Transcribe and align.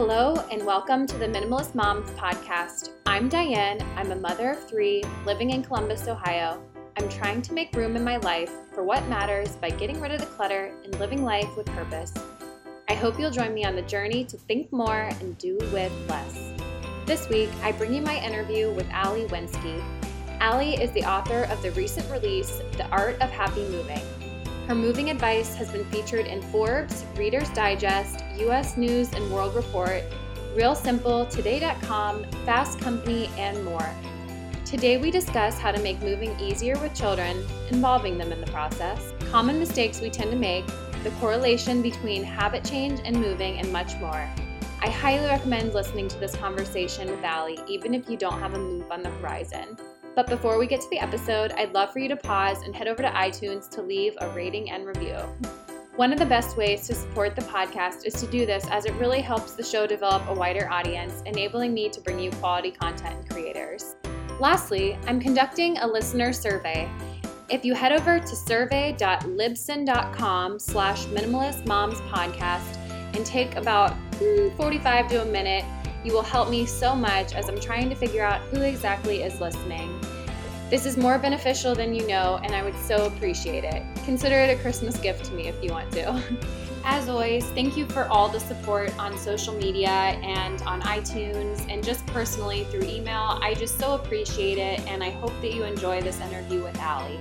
Hello, 0.00 0.36
and 0.52 0.64
welcome 0.64 1.08
to 1.08 1.18
the 1.18 1.26
Minimalist 1.26 1.74
Moms 1.74 2.08
podcast. 2.10 2.90
I'm 3.04 3.28
Diane. 3.28 3.84
I'm 3.96 4.12
a 4.12 4.14
mother 4.14 4.52
of 4.52 4.68
three 4.68 5.02
living 5.26 5.50
in 5.50 5.60
Columbus, 5.60 6.06
Ohio. 6.06 6.62
I'm 6.96 7.08
trying 7.08 7.42
to 7.42 7.52
make 7.52 7.74
room 7.74 7.96
in 7.96 8.04
my 8.04 8.18
life 8.18 8.52
for 8.72 8.84
what 8.84 9.04
matters 9.08 9.56
by 9.56 9.70
getting 9.70 10.00
rid 10.00 10.12
of 10.12 10.20
the 10.20 10.26
clutter 10.26 10.72
and 10.84 10.96
living 11.00 11.24
life 11.24 11.48
with 11.56 11.66
purpose. 11.66 12.14
I 12.88 12.94
hope 12.94 13.18
you'll 13.18 13.32
join 13.32 13.52
me 13.52 13.64
on 13.64 13.74
the 13.74 13.82
journey 13.82 14.24
to 14.26 14.36
think 14.36 14.72
more 14.72 15.10
and 15.18 15.36
do 15.36 15.58
with 15.72 15.92
less. 16.08 16.52
This 17.04 17.28
week, 17.28 17.50
I 17.64 17.72
bring 17.72 17.92
you 17.92 18.00
my 18.00 18.24
interview 18.24 18.72
with 18.72 18.88
Ali 18.94 19.24
Wenzke. 19.24 19.82
Ali 20.40 20.80
is 20.80 20.92
the 20.92 21.02
author 21.02 21.48
of 21.50 21.60
the 21.60 21.72
recent 21.72 22.08
release, 22.08 22.62
The 22.76 22.86
Art 22.90 23.20
of 23.20 23.30
Happy 23.30 23.62
Moving. 23.62 24.02
Her 24.68 24.74
moving 24.74 25.08
advice 25.08 25.54
has 25.54 25.70
been 25.70 25.86
featured 25.86 26.26
in 26.26 26.42
Forbes, 26.42 27.06
Reader's 27.16 27.48
Digest, 27.54 28.22
US 28.36 28.76
News 28.76 29.10
and 29.14 29.32
World 29.32 29.54
Report, 29.54 30.02
Real 30.54 30.74
Simple, 30.74 31.24
Today.com, 31.24 32.24
Fast 32.44 32.78
Company, 32.78 33.30
and 33.38 33.64
more. 33.64 33.88
Today 34.66 34.98
we 34.98 35.10
discuss 35.10 35.58
how 35.58 35.72
to 35.72 35.80
make 35.80 36.02
moving 36.02 36.38
easier 36.38 36.78
with 36.80 36.92
children, 36.92 37.42
involving 37.70 38.18
them 38.18 38.30
in 38.30 38.42
the 38.42 38.52
process, 38.52 39.14
common 39.30 39.58
mistakes 39.58 40.02
we 40.02 40.10
tend 40.10 40.30
to 40.32 40.36
make, 40.36 40.66
the 41.02 41.12
correlation 41.18 41.80
between 41.80 42.22
habit 42.22 42.62
change 42.62 43.00
and 43.06 43.16
moving, 43.16 43.56
and 43.56 43.72
much 43.72 43.96
more. 43.96 44.28
I 44.82 44.90
highly 44.90 45.28
recommend 45.28 45.72
listening 45.72 46.08
to 46.08 46.18
this 46.18 46.36
conversation 46.36 47.10
with 47.10 47.24
Ali, 47.24 47.58
even 47.68 47.94
if 47.94 48.06
you 48.10 48.18
don't 48.18 48.38
have 48.38 48.52
a 48.52 48.58
move 48.58 48.90
on 48.90 49.02
the 49.02 49.08
horizon. 49.12 49.78
But 50.18 50.26
before 50.26 50.58
we 50.58 50.66
get 50.66 50.80
to 50.80 50.90
the 50.90 50.98
episode, 50.98 51.52
I'd 51.52 51.72
love 51.74 51.92
for 51.92 52.00
you 52.00 52.08
to 52.08 52.16
pause 52.16 52.64
and 52.64 52.74
head 52.74 52.88
over 52.88 53.02
to 53.02 53.10
iTunes 53.10 53.70
to 53.70 53.80
leave 53.80 54.18
a 54.20 54.28
rating 54.30 54.72
and 54.72 54.84
review. 54.84 55.14
One 55.94 56.12
of 56.12 56.18
the 56.18 56.26
best 56.26 56.56
ways 56.56 56.88
to 56.88 56.94
support 56.96 57.36
the 57.36 57.42
podcast 57.42 58.04
is 58.04 58.14
to 58.14 58.26
do 58.26 58.44
this 58.44 58.66
as 58.68 58.84
it 58.84 58.94
really 58.94 59.20
helps 59.20 59.52
the 59.52 59.62
show 59.62 59.86
develop 59.86 60.26
a 60.26 60.34
wider 60.34 60.68
audience, 60.72 61.22
enabling 61.24 61.72
me 61.72 61.88
to 61.90 62.00
bring 62.00 62.18
you 62.18 62.32
quality 62.32 62.72
content 62.72 63.30
creators. 63.30 63.94
Lastly, 64.40 64.98
I'm 65.06 65.20
conducting 65.20 65.78
a 65.78 65.86
listener 65.86 66.32
survey. 66.32 66.90
If 67.48 67.64
you 67.64 67.74
head 67.74 67.92
over 67.92 68.18
to 68.18 68.34
survey.libsyn.com 68.34 70.58
slash 70.58 71.04
minimalist 71.04 71.64
moms 71.64 72.00
podcast 72.00 72.76
and 73.14 73.24
take 73.24 73.54
about 73.54 73.92
hmm, 74.16 74.48
45 74.56 75.08
to 75.10 75.22
a 75.22 75.26
minute, 75.26 75.64
you 76.04 76.12
will 76.12 76.22
help 76.22 76.50
me 76.50 76.66
so 76.66 76.96
much 76.96 77.34
as 77.34 77.48
I'm 77.48 77.60
trying 77.60 77.88
to 77.88 77.94
figure 77.94 78.24
out 78.24 78.40
who 78.48 78.62
exactly 78.62 79.22
is 79.22 79.40
listening. 79.40 79.97
This 80.70 80.84
is 80.84 80.98
more 80.98 81.18
beneficial 81.18 81.74
than 81.74 81.94
you 81.94 82.06
know, 82.06 82.38
and 82.44 82.54
I 82.54 82.62
would 82.62 82.76
so 82.76 83.06
appreciate 83.06 83.64
it. 83.64 83.82
Consider 84.04 84.36
it 84.36 84.50
a 84.50 84.60
Christmas 84.60 84.98
gift 84.98 85.24
to 85.24 85.32
me 85.32 85.48
if 85.48 85.64
you 85.64 85.70
want 85.70 85.90
to. 85.92 86.22
As 86.84 87.08
always, 87.08 87.46
thank 87.52 87.74
you 87.74 87.86
for 87.86 88.04
all 88.08 88.28
the 88.28 88.38
support 88.38 88.96
on 88.98 89.16
social 89.16 89.54
media 89.54 89.88
and 89.88 90.60
on 90.62 90.82
iTunes 90.82 91.66
and 91.70 91.82
just 91.82 92.06
personally 92.08 92.64
through 92.64 92.82
email. 92.82 93.38
I 93.40 93.54
just 93.54 93.78
so 93.78 93.94
appreciate 93.94 94.58
it, 94.58 94.80
and 94.80 95.02
I 95.02 95.08
hope 95.08 95.32
that 95.40 95.54
you 95.54 95.64
enjoy 95.64 96.02
this 96.02 96.20
interview 96.20 96.62
with 96.62 96.78
Ali. 96.82 97.18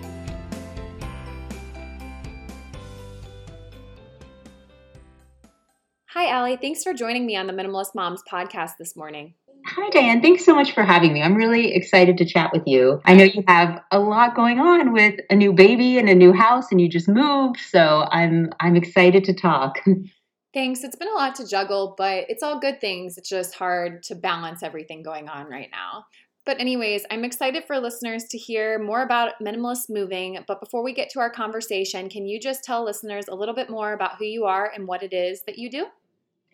Hi, 6.08 6.38
Ali. 6.38 6.58
Thanks 6.58 6.84
for 6.84 6.94
joining 6.94 7.26
me 7.26 7.38
on 7.38 7.48
the 7.48 7.54
Minimalist 7.54 7.96
Moms 7.96 8.24
podcast 8.30 8.72
this 8.78 8.98
morning. 8.98 9.36
Hi, 9.80 9.90
Diane. 9.90 10.24
Thanks 10.24 10.44
so 10.44 10.56
much 10.56 10.72
for 10.72 10.82
having 10.82 11.14
me. 11.14 11.22
I'm 11.22 11.36
really 11.36 11.76
excited 11.76 12.18
to 12.18 12.26
chat 12.26 12.50
with 12.52 12.64
you. 12.66 13.00
I 13.06 13.14
know 13.14 13.26
you 13.26 13.44
have 13.48 13.80
a 13.92 14.00
lot 14.00 14.36
going 14.36 14.60
on 14.60 14.92
with 14.92 15.20
a 15.30 15.36
new 15.36 15.54
baby 15.54 16.00
and 16.00 16.10
a 16.10 16.16
new 16.16 16.34
house, 16.34 16.72
and 16.72 16.82
you 16.82 16.90
just 16.90 17.08
moved, 17.08 17.60
so 17.60 18.08
I'm 18.10 18.50
I'm 18.60 18.76
excited 18.76 19.24
to 19.26 19.36
talk. 19.36 19.78
Thanks. 20.56 20.84
It's 20.84 20.96
been 20.96 21.10
a 21.10 21.14
lot 21.14 21.36
to 21.36 21.48
juggle, 21.48 21.94
but 21.96 22.26
it's 22.28 22.42
all 22.42 22.60
good 22.60 22.82
things. 22.82 23.20
It's 23.20 23.30
just 23.30 23.54
hard 23.54 24.02
to 24.04 24.16
balance 24.16 24.64
everything 24.64 25.04
going 25.04 25.30
on 25.30 25.46
right 25.46 25.70
now. 25.72 26.06
But, 26.44 26.60
anyways, 26.60 27.06
I'm 27.12 27.24
excited 27.24 27.66
for 27.66 27.78
listeners 27.78 28.24
to 28.32 28.38
hear 28.40 28.80
more 28.80 29.04
about 29.04 29.34
minimalist 29.40 29.92
moving. 29.92 30.40
But 30.48 30.60
before 30.60 30.82
we 30.82 30.92
get 30.92 31.12
to 31.12 31.20
our 31.20 31.30
conversation, 31.30 32.10
can 32.10 32.26
you 32.26 32.40
just 32.40 32.64
tell 32.64 32.84
listeners 32.84 33.26
a 33.28 33.36
little 33.36 33.54
bit 33.54 33.70
more 33.70 33.94
about 33.94 34.16
who 34.18 34.26
you 34.26 34.46
are 34.46 34.72
and 34.74 34.88
what 34.88 35.04
it 35.04 35.14
is 35.14 35.44
that 35.44 35.60
you 35.60 35.70
do? 35.70 35.86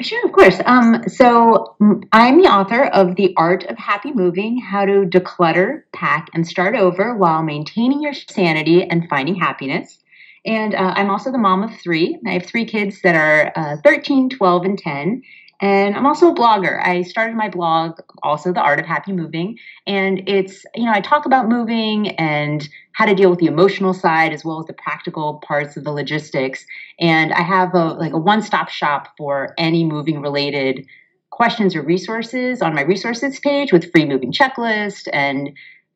Sure, 0.01 0.25
of 0.25 0.33
course. 0.33 0.59
Um, 0.65 1.03
so 1.07 1.75
I'm 2.11 2.41
the 2.41 2.49
author 2.49 2.85
of 2.85 3.15
The 3.15 3.33
Art 3.37 3.63
of 3.65 3.77
Happy 3.77 4.11
Moving 4.11 4.59
How 4.59 4.85
to 4.85 5.05
Declutter, 5.05 5.83
Pack, 5.93 6.29
and 6.33 6.45
Start 6.45 6.75
Over 6.75 7.15
While 7.15 7.41
Maintaining 7.43 8.01
Your 8.01 8.13
Sanity 8.13 8.83
and 8.83 9.07
Finding 9.07 9.35
Happiness. 9.35 9.99
And 10.45 10.75
uh, 10.75 10.93
I'm 10.95 11.09
also 11.09 11.31
the 11.31 11.37
mom 11.37 11.63
of 11.63 11.79
three. 11.79 12.19
I 12.27 12.31
have 12.31 12.45
three 12.45 12.65
kids 12.65 13.01
that 13.03 13.15
are 13.15 13.53
uh, 13.55 13.77
13, 13.83 14.29
12, 14.29 14.65
and 14.65 14.77
10. 14.77 15.21
And 15.62 15.96
I'm 15.96 16.06
also 16.06 16.31
a 16.31 16.36
blogger. 16.36 16.86
I 16.86 17.03
started 17.03 17.36
my 17.36 17.50
blog, 17.50 18.00
also 18.22 18.52
The 18.52 18.62
Art 18.62 18.80
of 18.80 18.86
Happy 18.86 19.14
Moving. 19.14 19.58
And 19.88 20.28
it's, 20.28 20.66
you 20.75 20.86
know, 20.86 20.91
I 20.91 21.00
talk 21.00 21.25
about 21.25 21.47
moving 21.47 22.09
and 22.18 22.68
how 22.94 23.06
to 23.06 23.16
deal 23.16 23.30
with 23.30 23.40
the 23.40 23.46
emotional 23.46 23.94
side 23.94 24.34
as 24.34 24.44
well 24.44 24.59
as 24.59 24.66
the 24.66 24.74
practical 24.74 25.41
parts 25.46 25.78
of 25.78 25.84
the 25.84 25.91
logistics. 25.91 26.66
And 27.00 27.34
I 27.34 27.41
have 27.41 27.74
a 27.74 27.94
like 27.94 28.14
a 28.14 28.18
one-stop 28.18 28.69
shop 28.69 29.14
for 29.18 29.53
any 29.58 29.84
moving 29.84 30.22
related 30.22 30.86
questions 31.30 31.75
or 31.75 31.81
resources 31.81 32.62
on 32.62 32.75
my 32.75 32.81
resources 32.81 33.40
page 33.40 33.72
with 33.72 33.91
free 33.91 34.06
moving 34.06 34.31
checklist 34.31 35.08
and 35.12 35.50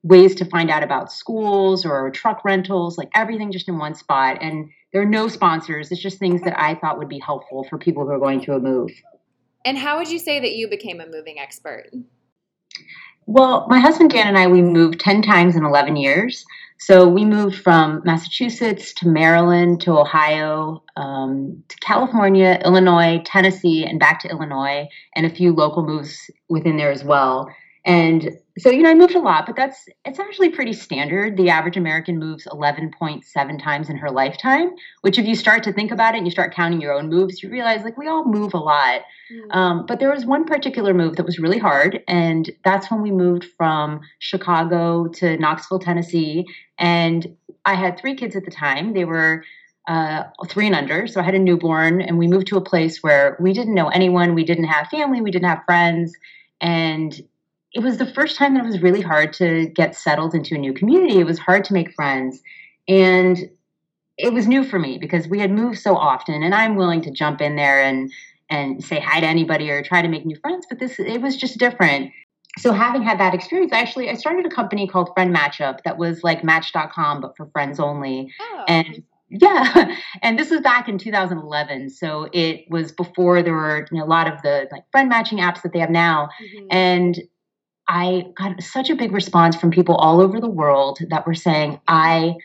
ways 0.03 0.33
to 0.35 0.45
find 0.45 0.69
out 0.69 0.83
about 0.83 1.11
schools 1.11 1.85
or 1.85 2.09
truck 2.11 2.43
rentals, 2.45 2.97
like 2.97 3.09
everything 3.13 3.51
just 3.51 3.67
in 3.67 3.77
one 3.77 3.93
spot. 3.93 4.37
And 4.41 4.69
there 4.93 5.01
are 5.01 5.05
no 5.05 5.27
sponsors. 5.27 5.91
It's 5.91 6.01
just 6.01 6.17
things 6.17 6.41
that 6.43 6.59
I 6.59 6.75
thought 6.75 6.97
would 6.97 7.09
be 7.09 7.19
helpful 7.19 7.65
for 7.69 7.77
people 7.77 8.05
who 8.05 8.11
are 8.11 8.19
going 8.19 8.41
through 8.41 8.55
a 8.55 8.59
move. 8.59 8.91
And 9.67 9.77
how 9.77 9.97
would 9.97 10.09
you 10.09 10.17
say 10.17 10.39
that 10.39 10.55
you 10.55 10.69
became 10.69 11.01
a 11.01 11.05
moving 11.05 11.39
expert? 11.39 11.89
Well, 13.25 13.67
my 13.67 13.79
husband 13.79 14.11
Dan 14.11 14.27
and 14.27 14.37
I, 14.37 14.47
we 14.47 14.61
moved 14.61 15.01
10 15.01 15.21
times 15.21 15.57
in 15.57 15.65
11 15.65 15.97
years. 15.97 16.45
So 16.79 17.05
we 17.05 17.25
moved 17.25 17.57
from 17.57 18.01
Massachusetts 18.05 18.93
to 18.93 19.09
Maryland 19.09 19.81
to 19.81 19.91
Ohio 19.91 20.83
um, 20.95 21.61
to 21.67 21.75
California, 21.81 22.61
Illinois, 22.63 23.21
Tennessee, 23.25 23.83
and 23.83 23.99
back 23.99 24.21
to 24.21 24.29
Illinois, 24.29 24.87
and 25.17 25.25
a 25.25 25.29
few 25.29 25.51
local 25.51 25.85
moves 25.85 26.31
within 26.47 26.77
there 26.77 26.91
as 26.91 27.03
well. 27.03 27.49
And 27.87 28.37
so, 28.57 28.69
you 28.69 28.83
know, 28.83 28.89
I 28.89 28.95
moved 28.95 29.15
a 29.15 29.19
lot, 29.19 29.45
but 29.45 29.55
that's 29.55 29.87
it's 30.03 30.19
actually 30.19 30.49
pretty 30.49 30.73
standard. 30.73 31.37
The 31.37 31.49
average 31.49 31.77
American 31.77 32.19
moves 32.19 32.45
11.7 32.45 33.63
times 33.63 33.89
in 33.89 33.95
her 33.95 34.11
lifetime, 34.11 34.71
which 35.01 35.17
if 35.17 35.25
you 35.25 35.35
start 35.35 35.63
to 35.63 35.71
think 35.71 35.89
about 35.89 36.13
it 36.13 36.17
and 36.17 36.27
you 36.27 36.31
start 36.31 36.53
counting 36.53 36.81
your 36.81 36.91
own 36.91 37.07
moves, 37.07 37.41
you 37.41 37.49
realize 37.49 37.85
like 37.85 37.97
we 37.97 38.07
all 38.07 38.25
move 38.25 38.53
a 38.53 38.57
lot. 38.57 39.03
Mm. 39.31 39.55
Um, 39.55 39.85
but 39.85 40.01
there 40.01 40.11
was 40.11 40.25
one 40.25 40.43
particular 40.43 40.93
move 40.93 41.15
that 41.15 41.25
was 41.25 41.39
really 41.39 41.59
hard, 41.59 42.03
and 42.09 42.51
that's 42.65 42.91
when 42.91 43.01
we 43.01 43.09
moved 43.09 43.45
from 43.57 44.01
Chicago 44.19 45.07
to 45.07 45.37
Knoxville, 45.37 45.79
Tennessee. 45.79 46.45
And 46.77 47.37
I 47.63 47.75
had 47.75 47.97
three 47.97 48.15
kids 48.15 48.35
at 48.35 48.43
the 48.43 48.51
time. 48.51 48.95
They 48.95 49.05
were 49.05 49.45
uh, 49.87 50.23
three 50.49 50.65
and 50.65 50.75
under. 50.75 51.07
So 51.07 51.21
I 51.21 51.23
had 51.23 51.35
a 51.35 51.39
newborn, 51.39 52.01
and 52.01 52.17
we 52.17 52.27
moved 52.27 52.47
to 52.47 52.57
a 52.57 52.61
place 52.61 53.01
where 53.01 53.37
we 53.39 53.53
didn't 53.53 53.75
know 53.75 53.87
anyone, 53.87 54.35
we 54.35 54.43
didn't 54.43 54.65
have 54.65 54.87
family, 54.89 55.21
we 55.21 55.31
didn't 55.31 55.47
have 55.47 55.63
friends. 55.65 56.13
And 56.59 57.17
it 57.77 57.83
was 57.83 57.99
the 57.99 58.11
first 58.11 58.37
time 58.37 58.55
that 58.55 58.63
it 58.63 58.67
was 58.67 58.81
really 58.81 59.01
hard 59.01 59.31
to 59.33 59.67
get 59.67 59.95
settled 59.95 60.33
into 60.33 60.55
a 60.55 60.57
new 60.57 60.73
community. 60.73 61.19
It 61.19 61.27
was 61.27 61.37
hard 61.37 61.63
to 61.65 61.73
make 61.73 61.93
friends. 61.93 62.41
And 62.87 63.37
it 64.17 64.33
was 64.33 64.47
new 64.47 64.63
for 64.63 64.79
me 64.79 64.97
because 64.97 65.27
we 65.27 65.39
had 65.39 65.51
moved 65.51 65.77
so 65.77 65.95
often 65.95 66.41
and 66.41 66.55
I'm 66.55 66.75
willing 66.75 67.01
to 67.03 67.11
jump 67.11 67.39
in 67.39 67.55
there 67.55 67.83
and 67.83 68.11
and 68.49 68.83
say 68.83 68.99
hi 68.99 69.19
to 69.19 69.27
anybody 69.27 69.69
or 69.69 69.83
try 69.83 70.01
to 70.01 70.07
make 70.07 70.25
new 70.25 70.37
friends, 70.37 70.65
but 70.67 70.79
this 70.79 70.97
it 70.97 71.21
was 71.21 71.37
just 71.37 71.59
different. 71.59 72.11
So 72.57 72.71
having 72.71 73.03
had 73.03 73.19
that 73.19 73.35
experience, 73.35 73.71
actually 73.71 74.09
I 74.09 74.15
started 74.15 74.47
a 74.47 74.49
company 74.49 74.87
called 74.87 75.11
Friend 75.13 75.35
Matchup 75.35 75.83
that 75.83 75.99
was 75.99 76.23
like 76.23 76.43
match.com 76.43 77.21
but 77.21 77.37
for 77.37 77.45
friends 77.51 77.79
only. 77.79 78.33
Oh. 78.41 78.63
And 78.67 79.03
yeah, 79.29 79.93
and 80.23 80.39
this 80.39 80.49
was 80.49 80.61
back 80.61 80.89
in 80.89 80.97
2011, 80.97 81.89
so 81.91 82.27
it 82.33 82.65
was 82.71 82.91
before 82.91 83.43
there 83.43 83.53
were 83.53 83.85
you 83.91 83.99
know, 83.99 84.05
a 84.05 84.07
lot 84.07 84.25
of 84.33 84.41
the 84.41 84.67
like 84.71 84.83
friend 84.91 85.09
matching 85.09 85.39
apps 85.39 85.61
that 85.61 85.73
they 85.73 85.79
have 85.79 85.91
now. 85.91 86.29
Mm-hmm. 86.41 86.67
And 86.71 87.21
I 87.87 88.25
got 88.35 88.61
such 88.61 88.89
a 88.89 88.95
big 88.95 89.11
response 89.11 89.55
from 89.55 89.71
people 89.71 89.95
all 89.95 90.19
over 90.19 90.39
the 90.39 90.49
world 90.49 90.99
that 91.09 91.25
were 91.25 91.35
saying, 91.35 91.79
I 91.87 92.35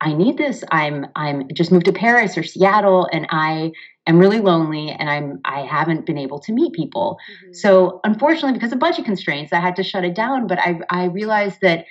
I 0.00 0.14
need 0.14 0.36
this. 0.36 0.64
I'm 0.70 1.06
I'm 1.14 1.48
just 1.54 1.70
moved 1.70 1.84
to 1.86 1.92
Paris 1.92 2.36
or 2.36 2.42
Seattle 2.42 3.08
and 3.12 3.26
I 3.30 3.70
am 4.08 4.18
really 4.18 4.40
lonely 4.40 4.90
and 4.90 5.08
I'm 5.08 5.40
I 5.44 5.60
haven't 5.60 6.06
been 6.06 6.18
able 6.18 6.40
to 6.40 6.52
meet 6.52 6.72
people. 6.72 7.18
Mm-hmm. 7.30 7.52
So 7.52 8.00
unfortunately, 8.02 8.52
because 8.52 8.72
of 8.72 8.80
budget 8.80 9.04
constraints, 9.04 9.52
I 9.52 9.60
had 9.60 9.76
to 9.76 9.84
shut 9.84 10.04
it 10.04 10.14
down. 10.14 10.46
But 10.48 10.58
I 10.58 10.80
I 10.90 11.04
realized 11.04 11.60
that 11.62 11.86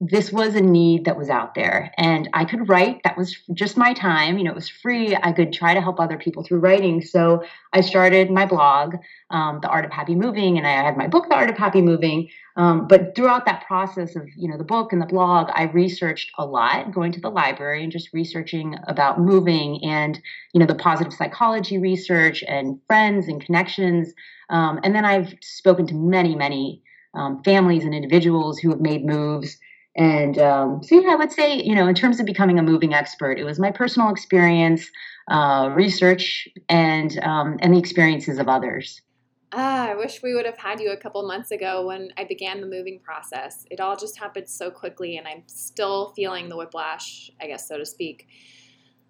this 0.00 0.30
was 0.30 0.54
a 0.54 0.60
need 0.60 1.06
that 1.06 1.16
was 1.16 1.30
out 1.30 1.54
there. 1.54 1.90
And 1.96 2.28
i 2.34 2.44
could 2.44 2.68
write 2.68 3.00
that 3.04 3.16
was 3.16 3.36
just 3.54 3.76
my 3.76 3.94
time 3.94 4.36
you 4.36 4.44
know 4.44 4.50
it 4.50 4.54
was 4.54 4.68
free. 4.68 5.16
I 5.16 5.32
could 5.32 5.52
try 5.52 5.72
to 5.72 5.80
help 5.80 5.98
other 5.98 6.18
people 6.18 6.42
through 6.42 6.60
writing. 6.60 7.00
So 7.00 7.44
i 7.72 7.80
started 7.80 8.30
my 8.30 8.44
blog 8.44 8.96
um, 9.30 9.60
the 9.62 9.68
art 9.68 9.84
of 9.84 9.90
happy 9.90 10.14
moving 10.14 10.58
and 10.58 10.66
i 10.66 10.70
had 10.70 10.96
my 10.96 11.06
book 11.08 11.28
the 11.28 11.34
art 11.34 11.50
of 11.50 11.56
happy 11.56 11.80
moving. 11.80 12.28
Um, 12.56 12.88
but 12.88 13.14
throughout 13.14 13.46
that 13.46 13.66
process 13.66 14.16
of 14.16 14.28
you 14.36 14.48
know 14.50 14.58
the 14.58 14.64
book 14.64 14.92
and 14.92 15.00
the 15.00 15.06
blog 15.06 15.48
i 15.54 15.64
researched 15.64 16.30
a 16.38 16.44
lot 16.44 16.92
going 16.92 17.12
to 17.12 17.20
the 17.20 17.30
library 17.30 17.82
and 17.82 17.92
just 17.92 18.12
researching 18.12 18.76
about 18.88 19.18
moving 19.18 19.82
and 19.82 20.20
you 20.52 20.60
know 20.60 20.66
the 20.66 20.74
positive 20.74 21.14
psychology 21.14 21.78
research 21.78 22.44
and 22.46 22.78
friends 22.86 23.28
and 23.28 23.44
connections. 23.44 24.12
Um, 24.50 24.78
and 24.84 24.94
then 24.94 25.06
i've 25.06 25.34
spoken 25.40 25.86
to 25.86 25.94
many 25.94 26.34
many 26.36 26.82
um, 27.14 27.42
families 27.42 27.84
and 27.84 27.94
individuals 27.94 28.58
who 28.58 28.68
have 28.68 28.80
made 28.80 29.06
moves 29.06 29.58
and 29.96 30.38
um, 30.38 30.82
so, 30.82 31.00
yeah, 31.00 31.12
I 31.12 31.16
would 31.16 31.32
say, 31.32 31.60
you 31.60 31.74
know, 31.74 31.88
in 31.88 31.94
terms 31.94 32.20
of 32.20 32.26
becoming 32.26 32.58
a 32.58 32.62
moving 32.62 32.92
expert, 32.92 33.38
it 33.38 33.44
was 33.44 33.58
my 33.58 33.70
personal 33.70 34.10
experience, 34.10 34.90
uh, 35.30 35.70
research, 35.74 36.48
and 36.68 37.18
um, 37.22 37.56
and 37.60 37.74
the 37.74 37.78
experiences 37.78 38.38
of 38.38 38.48
others. 38.48 39.00
Ah, 39.52 39.88
I 39.88 39.94
wish 39.94 40.22
we 40.22 40.34
would 40.34 40.44
have 40.44 40.58
had 40.58 40.80
you 40.80 40.92
a 40.92 40.96
couple 40.96 41.26
months 41.26 41.50
ago 41.50 41.86
when 41.86 42.12
I 42.18 42.24
began 42.24 42.60
the 42.60 42.66
moving 42.66 43.00
process. 43.00 43.64
It 43.70 43.80
all 43.80 43.96
just 43.96 44.18
happened 44.18 44.48
so 44.48 44.70
quickly, 44.70 45.16
and 45.16 45.26
I'm 45.26 45.44
still 45.46 46.12
feeling 46.14 46.48
the 46.48 46.56
whiplash, 46.56 47.30
I 47.40 47.46
guess, 47.46 47.66
so 47.66 47.78
to 47.78 47.86
speak 47.86 48.28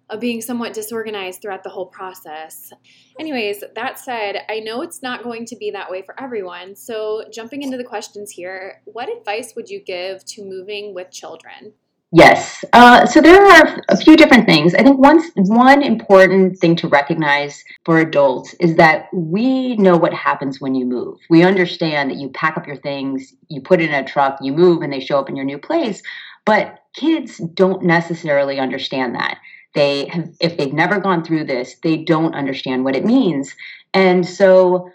of 0.09 0.19
being 0.19 0.41
somewhat 0.41 0.73
disorganized 0.73 1.41
throughout 1.41 1.63
the 1.63 1.69
whole 1.69 1.85
process. 1.85 2.71
Anyways, 3.19 3.63
that 3.75 3.99
said, 3.99 4.43
I 4.49 4.59
know 4.59 4.81
it's 4.81 5.01
not 5.01 5.23
going 5.23 5.45
to 5.45 5.55
be 5.55 5.71
that 5.71 5.91
way 5.91 6.01
for 6.01 6.19
everyone. 6.21 6.75
So, 6.75 7.25
jumping 7.31 7.61
into 7.61 7.77
the 7.77 7.83
questions 7.83 8.31
here, 8.31 8.81
what 8.85 9.09
advice 9.09 9.53
would 9.55 9.69
you 9.69 9.81
give 9.81 10.23
to 10.25 10.43
moving 10.43 10.93
with 10.93 11.11
children? 11.11 11.73
Yes. 12.13 12.63
Uh, 12.71 13.05
so 13.05 13.19
there 13.19 13.43
are 13.43 13.81
a 13.89 13.97
few 13.97 14.15
different 14.15 14.45
things. 14.45 14.73
I 14.73 14.81
think 14.81 14.97
one, 14.97 15.21
one 15.35 15.83
important 15.83 16.57
thing 16.57 16.77
to 16.77 16.87
recognize 16.87 17.61
for 17.83 17.99
adults 17.99 18.53
is 18.61 18.77
that 18.77 19.07
we 19.13 19.75
know 19.75 19.97
what 19.97 20.13
happens 20.13 20.61
when 20.61 20.73
you 20.73 20.85
move. 20.85 21.17
We 21.29 21.43
understand 21.43 22.09
that 22.09 22.17
you 22.17 22.29
pack 22.29 22.55
up 22.55 22.65
your 22.65 22.77
things, 22.77 23.33
you 23.49 23.59
put 23.59 23.81
it 23.81 23.89
in 23.89 23.95
a 23.95 24.07
truck, 24.07 24.37
you 24.41 24.53
move, 24.53 24.83
and 24.83 24.93
they 24.93 25.01
show 25.01 25.19
up 25.19 25.27
in 25.27 25.35
your 25.35 25.43
new 25.43 25.57
place. 25.57 26.01
But 26.45 26.79
kids 26.95 27.39
don't 27.39 27.83
necessarily 27.83 28.57
understand 28.57 29.15
that 29.15 29.39
they 29.77 30.07
have 30.07 30.29
if 30.41 30.57
they've 30.57 30.73
never 30.73 30.99
gone 30.99 31.23
through 31.23 31.45
this 31.45 31.75
they 31.83 31.97
don't 31.97 32.35
understand 32.35 32.83
what 32.83 32.95
it 32.95 33.05
means. 33.05 33.55
And 33.93 34.27
so 34.27 34.89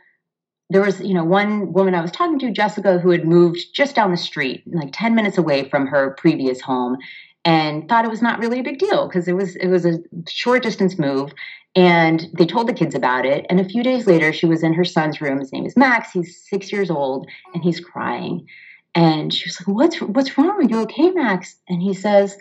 there 0.70 0.82
was 0.82 1.00
you 1.00 1.12
know 1.12 1.24
one 1.24 1.72
woman 1.72 1.94
i 1.94 2.00
was 2.00 2.10
talking 2.12 2.38
to 2.38 2.50
jessica 2.50 2.98
who 2.98 3.10
had 3.10 3.26
moved 3.26 3.58
just 3.74 3.94
down 3.94 4.10
the 4.10 4.16
street 4.16 4.62
like 4.72 4.88
10 4.92 5.14
minutes 5.14 5.36
away 5.36 5.68
from 5.68 5.86
her 5.86 6.12
previous 6.12 6.62
home 6.62 6.96
and 7.44 7.88
thought 7.88 8.04
it 8.04 8.10
was 8.10 8.22
not 8.22 8.38
really 8.38 8.60
a 8.60 8.62
big 8.62 8.78
deal 8.78 9.08
because 9.08 9.26
it 9.26 9.32
was 9.32 9.56
it 9.56 9.68
was 9.68 9.84
a 9.84 9.98
short 10.28 10.62
distance 10.62 10.98
move. 10.98 11.32
And 11.74 12.28
they 12.34 12.44
told 12.44 12.68
the 12.68 12.74
kids 12.74 12.94
about 12.94 13.24
it. 13.24 13.46
And 13.48 13.58
a 13.58 13.64
few 13.64 13.82
days 13.82 14.06
later 14.06 14.32
she 14.32 14.46
was 14.46 14.62
in 14.62 14.74
her 14.74 14.84
son's 14.84 15.20
room. 15.20 15.38
His 15.38 15.52
name 15.52 15.64
is 15.64 15.76
max. 15.76 16.12
He's 16.12 16.38
six 16.48 16.70
years 16.70 16.90
old 16.90 17.26
and 17.54 17.62
he's 17.62 17.80
crying. 17.80 18.46
And 18.94 19.32
she 19.32 19.48
was 19.48 19.58
like 19.60 19.76
what's 19.76 20.00
what's 20.00 20.38
wrong? 20.38 20.50
Are 20.50 20.62
you 20.62 20.80
okay 20.82 21.10
max? 21.10 21.56
And 21.68 21.82
he 21.82 21.94
says 21.94 22.36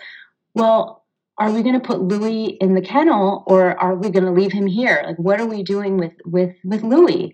well 0.53 1.00
are 1.37 1.51
we 1.51 1.63
going 1.63 1.79
to 1.79 1.85
put 1.85 2.01
Louis 2.01 2.57
in 2.61 2.75
the 2.75 2.81
kennel 2.81 3.43
or 3.47 3.79
are 3.79 3.95
we 3.95 4.09
going 4.09 4.25
to 4.25 4.31
leave 4.31 4.51
him 4.51 4.67
here? 4.67 5.03
Like, 5.05 5.17
what 5.17 5.39
are 5.39 5.45
we 5.45 5.63
doing 5.63 5.97
with 5.97 6.13
with 6.25 6.55
with 6.63 6.83
Louis? 6.83 7.33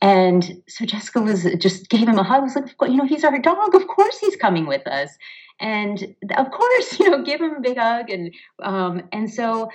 And 0.00 0.62
so 0.68 0.84
Jessica 0.84 1.20
was 1.20 1.44
just 1.58 1.88
gave 1.88 2.08
him 2.08 2.18
a 2.18 2.22
hug. 2.22 2.42
Was 2.42 2.56
like, 2.56 2.74
you 2.82 2.96
know, 2.96 3.06
he's 3.06 3.24
our 3.24 3.38
dog. 3.38 3.74
Of 3.74 3.86
course 3.86 4.18
he's 4.18 4.36
coming 4.36 4.66
with 4.66 4.86
us. 4.86 5.10
And 5.60 6.14
of 6.36 6.50
course, 6.50 6.98
you 7.00 7.10
know, 7.10 7.22
give 7.22 7.40
him 7.40 7.54
a 7.56 7.60
big 7.60 7.78
hug. 7.78 8.10
And 8.10 8.34
um, 8.62 9.02
and 9.12 9.32
so 9.32 9.70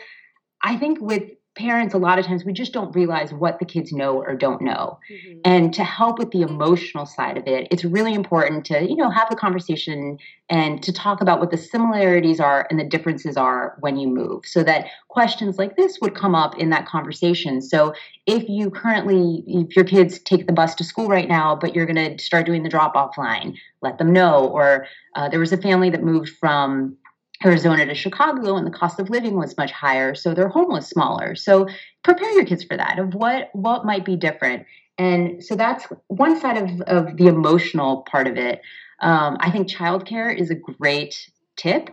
I 0.63 0.77
think 0.77 1.00
with 1.01 1.24
parents 1.60 1.94
a 1.94 1.98
lot 1.98 2.18
of 2.18 2.26
times 2.26 2.46
we 2.46 2.54
just 2.54 2.72
don't 2.72 2.96
realize 2.96 3.34
what 3.34 3.60
the 3.60 3.66
kids 3.66 3.92
know 3.92 4.18
or 4.18 4.36
don't 4.36 4.62
know. 4.62 4.98
Mm-hmm. 5.12 5.40
and 5.44 5.74
to 5.74 5.84
help 5.84 6.18
with 6.18 6.32
the 6.32 6.42
emotional 6.42 7.06
side 7.06 7.38
of 7.38 7.48
it 7.48 7.68
it's 7.72 7.84
really 7.84 8.14
important 8.14 8.66
to 8.66 8.82
you 8.82 8.96
know 8.96 9.10
have 9.10 9.30
the 9.30 9.36
conversation 9.36 10.18
and 10.50 10.82
to 10.82 10.92
talk 10.92 11.22
about 11.22 11.40
what 11.40 11.52
the 11.52 11.58
similarities 11.58 12.40
are 12.40 12.66
and 12.70 12.80
the 12.80 12.84
differences 12.84 13.38
are 13.38 13.78
when 13.82 13.98
you 13.98 14.08
move 14.08 14.46
so 14.46 14.64
that 14.64 14.88
questions 15.10 15.58
like 15.58 15.76
this 15.76 16.00
would 16.02 16.16
come 16.16 16.34
up 16.34 16.58
in 16.58 16.70
that 16.72 16.88
conversation. 16.88 17.62
So 17.62 17.94
if 18.26 18.48
you 18.50 18.72
currently 18.72 19.44
if 19.48 19.76
your 19.76 19.86
kids 19.86 20.20
take 20.20 20.48
the 20.48 20.54
bus 20.54 20.74
to 20.76 20.84
school 20.84 21.08
right 21.08 21.28
now 21.28 21.56
but 21.56 21.76
you're 21.76 21.86
going 21.86 22.18
to 22.18 22.24
start 22.24 22.46
doing 22.46 22.64
the 22.64 22.70
drop 22.70 22.96
off 22.96 23.18
line 23.18 23.56
let 23.82 23.98
them 23.98 24.12
know. 24.12 24.48
Or 24.48 24.88
uh, 25.16 25.30
there 25.30 25.40
was 25.40 25.54
a 25.54 25.58
family 25.58 25.90
that 25.90 26.04
moved 26.04 26.30
from 26.30 26.98
Arizona 27.46 27.86
to 27.86 27.96
Chicago 27.96 28.58
and 28.58 28.68
the 28.68 28.72
cost 28.72 29.00
of 29.00 29.10
living 29.10 29.36
was 29.36 29.56
much 29.58 29.72
higher, 29.72 30.14
so 30.14 30.34
their 30.34 30.50
home 30.50 30.70
was 30.70 30.88
smaller. 30.88 31.36
So 31.36 31.68
prepare 32.04 32.32
your 32.34 32.46
kids 32.46 32.64
for 32.64 32.76
that 32.76 33.00
of 33.00 33.14
what 33.14 33.50
what 33.54 33.86
might 33.86 34.06
be 34.06 34.16
different. 34.16 34.66
And 34.98 35.44
so 35.44 35.56
that's 35.56 35.86
one 36.08 36.40
side 36.40 36.58
of, 36.58 36.82
of 36.82 37.16
the 37.16 37.28
emotional 37.28 38.02
part 38.12 38.28
of 38.28 38.36
it. 38.36 38.62
Um, 39.02 39.38
I 39.40 39.50
think 39.50 39.70
childcare 39.70 40.38
is 40.38 40.50
a 40.50 40.56
great 40.56 41.30
tip. 41.56 41.90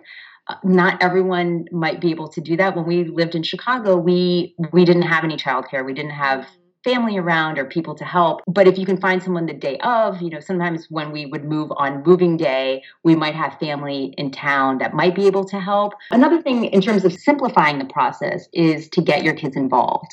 Uh, 0.49 0.57
not 0.65 1.01
everyone 1.01 1.67
might 1.71 2.01
be 2.01 2.11
able 2.11 2.29
to 2.29 2.41
do 2.41 2.57
that. 2.57 2.75
When 2.75 2.85
we 2.85 3.05
lived 3.05 3.37
in 3.37 3.45
Chicago, 3.45 3.97
we 3.97 4.57
we 4.73 4.85
didn't 4.85 5.03
have 5.03 5.23
any 5.23 5.37
childcare. 5.37 5.85
We 5.85 5.95
didn't 5.95 6.11
have 6.13 6.49
family 6.87 7.19
around 7.19 7.59
or 7.59 7.65
people 7.65 7.97
to 7.97 8.05
help. 8.05 8.43
But 8.47 8.69
if 8.69 8.79
you 8.79 8.87
can 8.87 8.97
find 8.97 9.21
someone 9.21 9.47
the 9.47 9.53
day 9.53 9.77
of, 9.79 10.23
you 10.23 10.31
know, 10.31 10.39
sometimes 10.39 10.87
when 10.89 11.11
we 11.11 11.27
would 11.27 11.45
move 11.45 11.73
on 11.77 12.05
moving 12.05 12.37
day, 12.37 12.85
we 13.03 13.17
might 13.17 13.35
have 13.35 13.59
family 13.59 14.15
in 14.17 14.31
town 14.31 14.79
that 14.79 14.95
might 14.95 15.17
be 15.17 15.27
able 15.27 15.45
to 15.47 15.59
help. 15.59 15.95
Another 16.13 16.41
thing 16.41 16.67
in 16.67 16.81
terms 16.81 17.05
of 17.05 17.13
simplifying 17.13 17.79
the 17.81 17.87
process 17.87 18.49
is 18.53 18.89
to 18.91 19.03
get 19.03 19.25
your 19.25 19.35
kids 19.35 19.57
involved. 19.57 20.13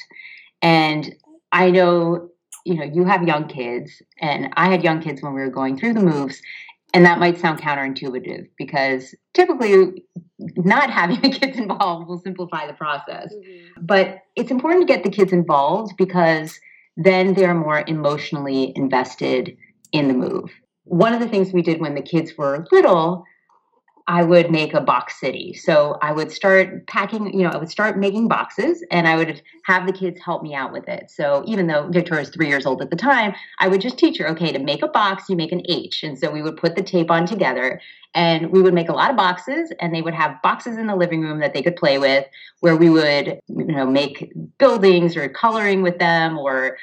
And 0.63 1.15
I 1.51 1.69
know, 1.69 2.29
you 2.65 2.73
know, 2.73 2.85
you 2.85 3.03
have 3.05 3.27
young 3.27 3.47
kids, 3.47 4.01
and 4.19 4.51
I 4.57 4.71
had 4.71 4.83
young 4.83 4.99
kids 4.99 5.21
when 5.21 5.35
we 5.35 5.41
were 5.41 5.51
going 5.51 5.77
through 5.77 5.93
the 5.93 6.01
moves. 6.01 6.41
And 6.93 7.05
that 7.05 7.19
might 7.19 7.39
sound 7.39 7.59
counterintuitive 7.59 8.49
because 8.57 9.15
typically 9.33 10.05
not 10.39 10.91
having 10.91 11.21
the 11.21 11.29
kids 11.29 11.57
involved 11.63 12.07
will 12.07 12.19
simplify 12.19 12.67
the 12.67 12.73
process. 12.73 13.33
Mm-hmm. 13.33 13.85
But 13.85 14.19
it's 14.35 14.51
important 14.51 14.87
to 14.87 14.93
get 14.93 15.03
the 15.03 15.09
kids 15.09 15.33
involved 15.33 15.95
because 15.97 16.59
then 16.95 17.33
they're 17.33 17.55
more 17.55 17.83
emotionally 17.87 18.71
invested 18.75 19.57
in 19.91 20.07
the 20.07 20.13
move. 20.13 20.51
One 20.83 21.13
of 21.13 21.19
the 21.19 21.27
things 21.27 21.51
we 21.51 21.61
did 21.61 21.81
when 21.81 21.95
the 21.95 22.01
kids 22.01 22.37
were 22.37 22.65
little 22.71 23.23
I 24.07 24.23
would 24.23 24.51
make 24.51 24.73
a 24.73 24.81
box 24.81 25.19
city. 25.19 25.53
So 25.53 25.97
I 26.01 26.11
would 26.11 26.29
start 26.29 26.87
packing, 26.87 27.33
you 27.33 27.43
know, 27.43 27.49
I 27.49 27.57
would 27.57 27.69
start 27.69 27.97
making 27.97 28.27
boxes 28.27 28.83
and 28.91 29.07
I 29.07 29.15
would 29.15 29.41
have 29.65 29.87
the 29.87 29.93
kids 29.93 30.19
help 30.19 30.43
me 30.43 30.53
out 30.53 30.73
with 30.73 30.89
it. 30.89 31.09
So 31.09 31.43
even 31.47 31.67
though 31.67 31.87
Victoria 31.89 32.21
was 32.21 32.29
three 32.29 32.47
years 32.47 32.65
old 32.65 32.81
at 32.81 32.89
the 32.89 32.97
time, 32.97 33.33
I 33.59 33.69
would 33.69 33.79
just 33.79 33.97
teach 33.97 34.17
her, 34.17 34.27
okay, 34.29 34.51
to 34.51 34.59
make 34.59 34.83
a 34.83 34.89
box, 34.89 35.29
you 35.29 35.37
make 35.37 35.53
an 35.53 35.61
H. 35.69 36.03
And 36.03 36.19
so 36.19 36.29
we 36.29 36.41
would 36.41 36.57
put 36.57 36.75
the 36.75 36.83
tape 36.83 37.09
on 37.09 37.25
together 37.25 37.79
and 38.13 38.51
we 38.51 38.61
would 38.61 38.73
make 38.73 38.89
a 38.89 38.93
lot 38.93 39.09
of 39.09 39.15
boxes 39.15 39.71
and 39.79 39.95
they 39.95 40.01
would 40.01 40.13
have 40.13 40.41
boxes 40.41 40.77
in 40.77 40.87
the 40.87 40.95
living 40.95 41.21
room 41.21 41.39
that 41.39 41.53
they 41.53 41.61
could 41.61 41.77
play 41.77 41.97
with 41.97 42.25
where 42.59 42.75
we 42.75 42.89
would, 42.89 43.39
you 43.47 43.65
know, 43.65 43.85
make 43.85 44.33
buildings 44.57 45.15
or 45.15 45.29
coloring 45.29 45.81
with 45.81 45.97
them 45.99 46.37
or 46.37 46.77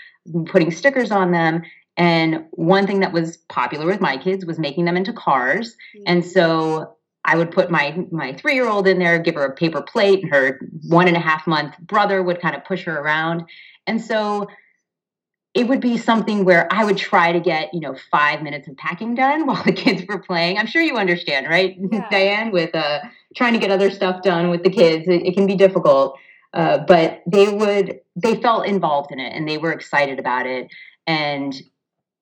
putting 0.47 0.71
stickers 0.71 1.11
on 1.11 1.33
them. 1.33 1.63
And 1.99 2.47
one 2.53 2.87
thing 2.87 3.01
that 3.01 3.13
was 3.13 3.37
popular 3.37 3.85
with 3.85 4.01
my 4.01 4.17
kids 4.17 4.47
was 4.47 4.59
making 4.59 4.87
them 4.87 4.97
into 4.97 5.13
cars. 5.13 5.77
Mm-hmm. 5.95 6.03
And 6.07 6.25
so 6.25 6.97
I 7.25 7.37
would 7.37 7.51
put 7.51 7.71
my 7.71 8.05
my 8.11 8.33
three 8.33 8.55
year 8.55 8.69
old 8.69 8.87
in 8.87 8.99
there, 8.99 9.19
give 9.19 9.35
her 9.35 9.45
a 9.45 9.55
paper 9.55 9.83
plate, 9.83 10.23
and 10.23 10.33
her 10.33 10.61
one 10.89 11.09
and 11.09 11.17
a 11.17 11.21
half 11.21 11.47
month 11.47 11.79
brother 11.81 12.23
would 12.23 12.41
kind 12.41 12.57
of 12.57 12.65
push 12.65 12.85
her 12.85 12.99
around. 12.99 13.45
And 13.87 14.01
so 14.01 14.49
it 15.53 15.67
would 15.67 15.81
be 15.81 15.99
something 15.99 16.45
where 16.45 16.73
I 16.73 16.85
would 16.85 16.97
try 16.97 17.33
to 17.33 17.41
get, 17.41 17.75
you 17.75 17.81
know, 17.81 17.97
five 18.11 18.43
minutes 18.43 18.69
of 18.69 18.77
packing 18.77 19.15
done 19.15 19.47
while 19.49 19.63
the 19.65 19.73
kids 19.73 20.05
were 20.09 20.19
playing. 20.19 20.59
I'm 20.59 20.67
sure 20.67 20.83
you 20.83 20.97
understand, 20.97 21.49
right, 21.49 21.77
yeah. 21.93 22.09
Diane, 22.11 22.51
with 22.53 22.75
uh, 22.75 23.01
trying 23.35 23.53
to 23.55 23.59
get 23.59 23.71
other 23.71 23.91
stuff 23.91 24.23
done 24.23 24.51
with 24.51 24.63
the 24.63 24.71
kids. 24.71 25.07
It, 25.09 25.27
it 25.27 25.35
can 25.35 25.47
be 25.47 25.57
difficult. 25.57 26.19
Uh, 26.53 26.79
but 26.79 27.23
they 27.27 27.49
would, 27.49 28.01
they 28.17 28.41
felt 28.41 28.67
involved 28.67 29.13
in 29.13 29.21
it 29.21 29.33
and 29.33 29.49
they 29.49 29.57
were 29.57 29.71
excited 29.71 30.19
about 30.19 30.47
it. 30.47 30.69
And 31.07 31.55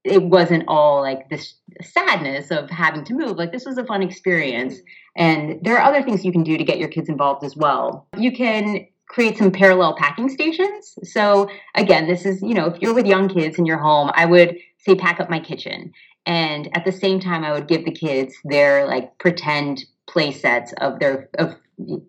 it 0.08 0.22
wasn't 0.22 0.64
all 0.68 1.00
like 1.00 1.28
this 1.28 1.54
sadness 1.82 2.50
of 2.50 2.70
having 2.70 3.04
to 3.04 3.14
move. 3.14 3.36
Like 3.36 3.52
this 3.52 3.64
was 3.64 3.78
a 3.78 3.84
fun 3.84 4.02
experience. 4.02 4.76
And 5.16 5.58
there 5.62 5.76
are 5.76 5.82
other 5.82 6.02
things 6.02 6.24
you 6.24 6.32
can 6.32 6.42
do 6.42 6.56
to 6.56 6.64
get 6.64 6.78
your 6.78 6.88
kids 6.88 7.08
involved 7.08 7.44
as 7.44 7.56
well. 7.56 8.06
You 8.16 8.32
can 8.32 8.86
create 9.08 9.38
some 9.38 9.50
parallel 9.50 9.96
packing 9.96 10.28
stations. 10.28 10.94
So 11.02 11.48
again, 11.74 12.06
this 12.06 12.26
is, 12.26 12.42
you 12.42 12.54
know, 12.54 12.66
if 12.66 12.80
you're 12.80 12.94
with 12.94 13.06
young 13.06 13.28
kids 13.28 13.58
in 13.58 13.66
your 13.66 13.78
home, 13.78 14.10
I 14.14 14.26
would 14.26 14.56
say 14.78 14.94
pack 14.94 15.20
up 15.20 15.30
my 15.30 15.40
kitchen. 15.40 15.92
And 16.26 16.68
at 16.76 16.84
the 16.84 16.92
same 16.92 17.20
time, 17.20 17.42
I 17.44 17.52
would 17.52 17.68
give 17.68 17.84
the 17.84 17.90
kids 17.90 18.34
their 18.44 18.86
like 18.86 19.16
pretend 19.18 19.84
play 20.06 20.30
sets 20.30 20.72
of 20.80 20.98
their 20.98 21.28
of 21.38 21.56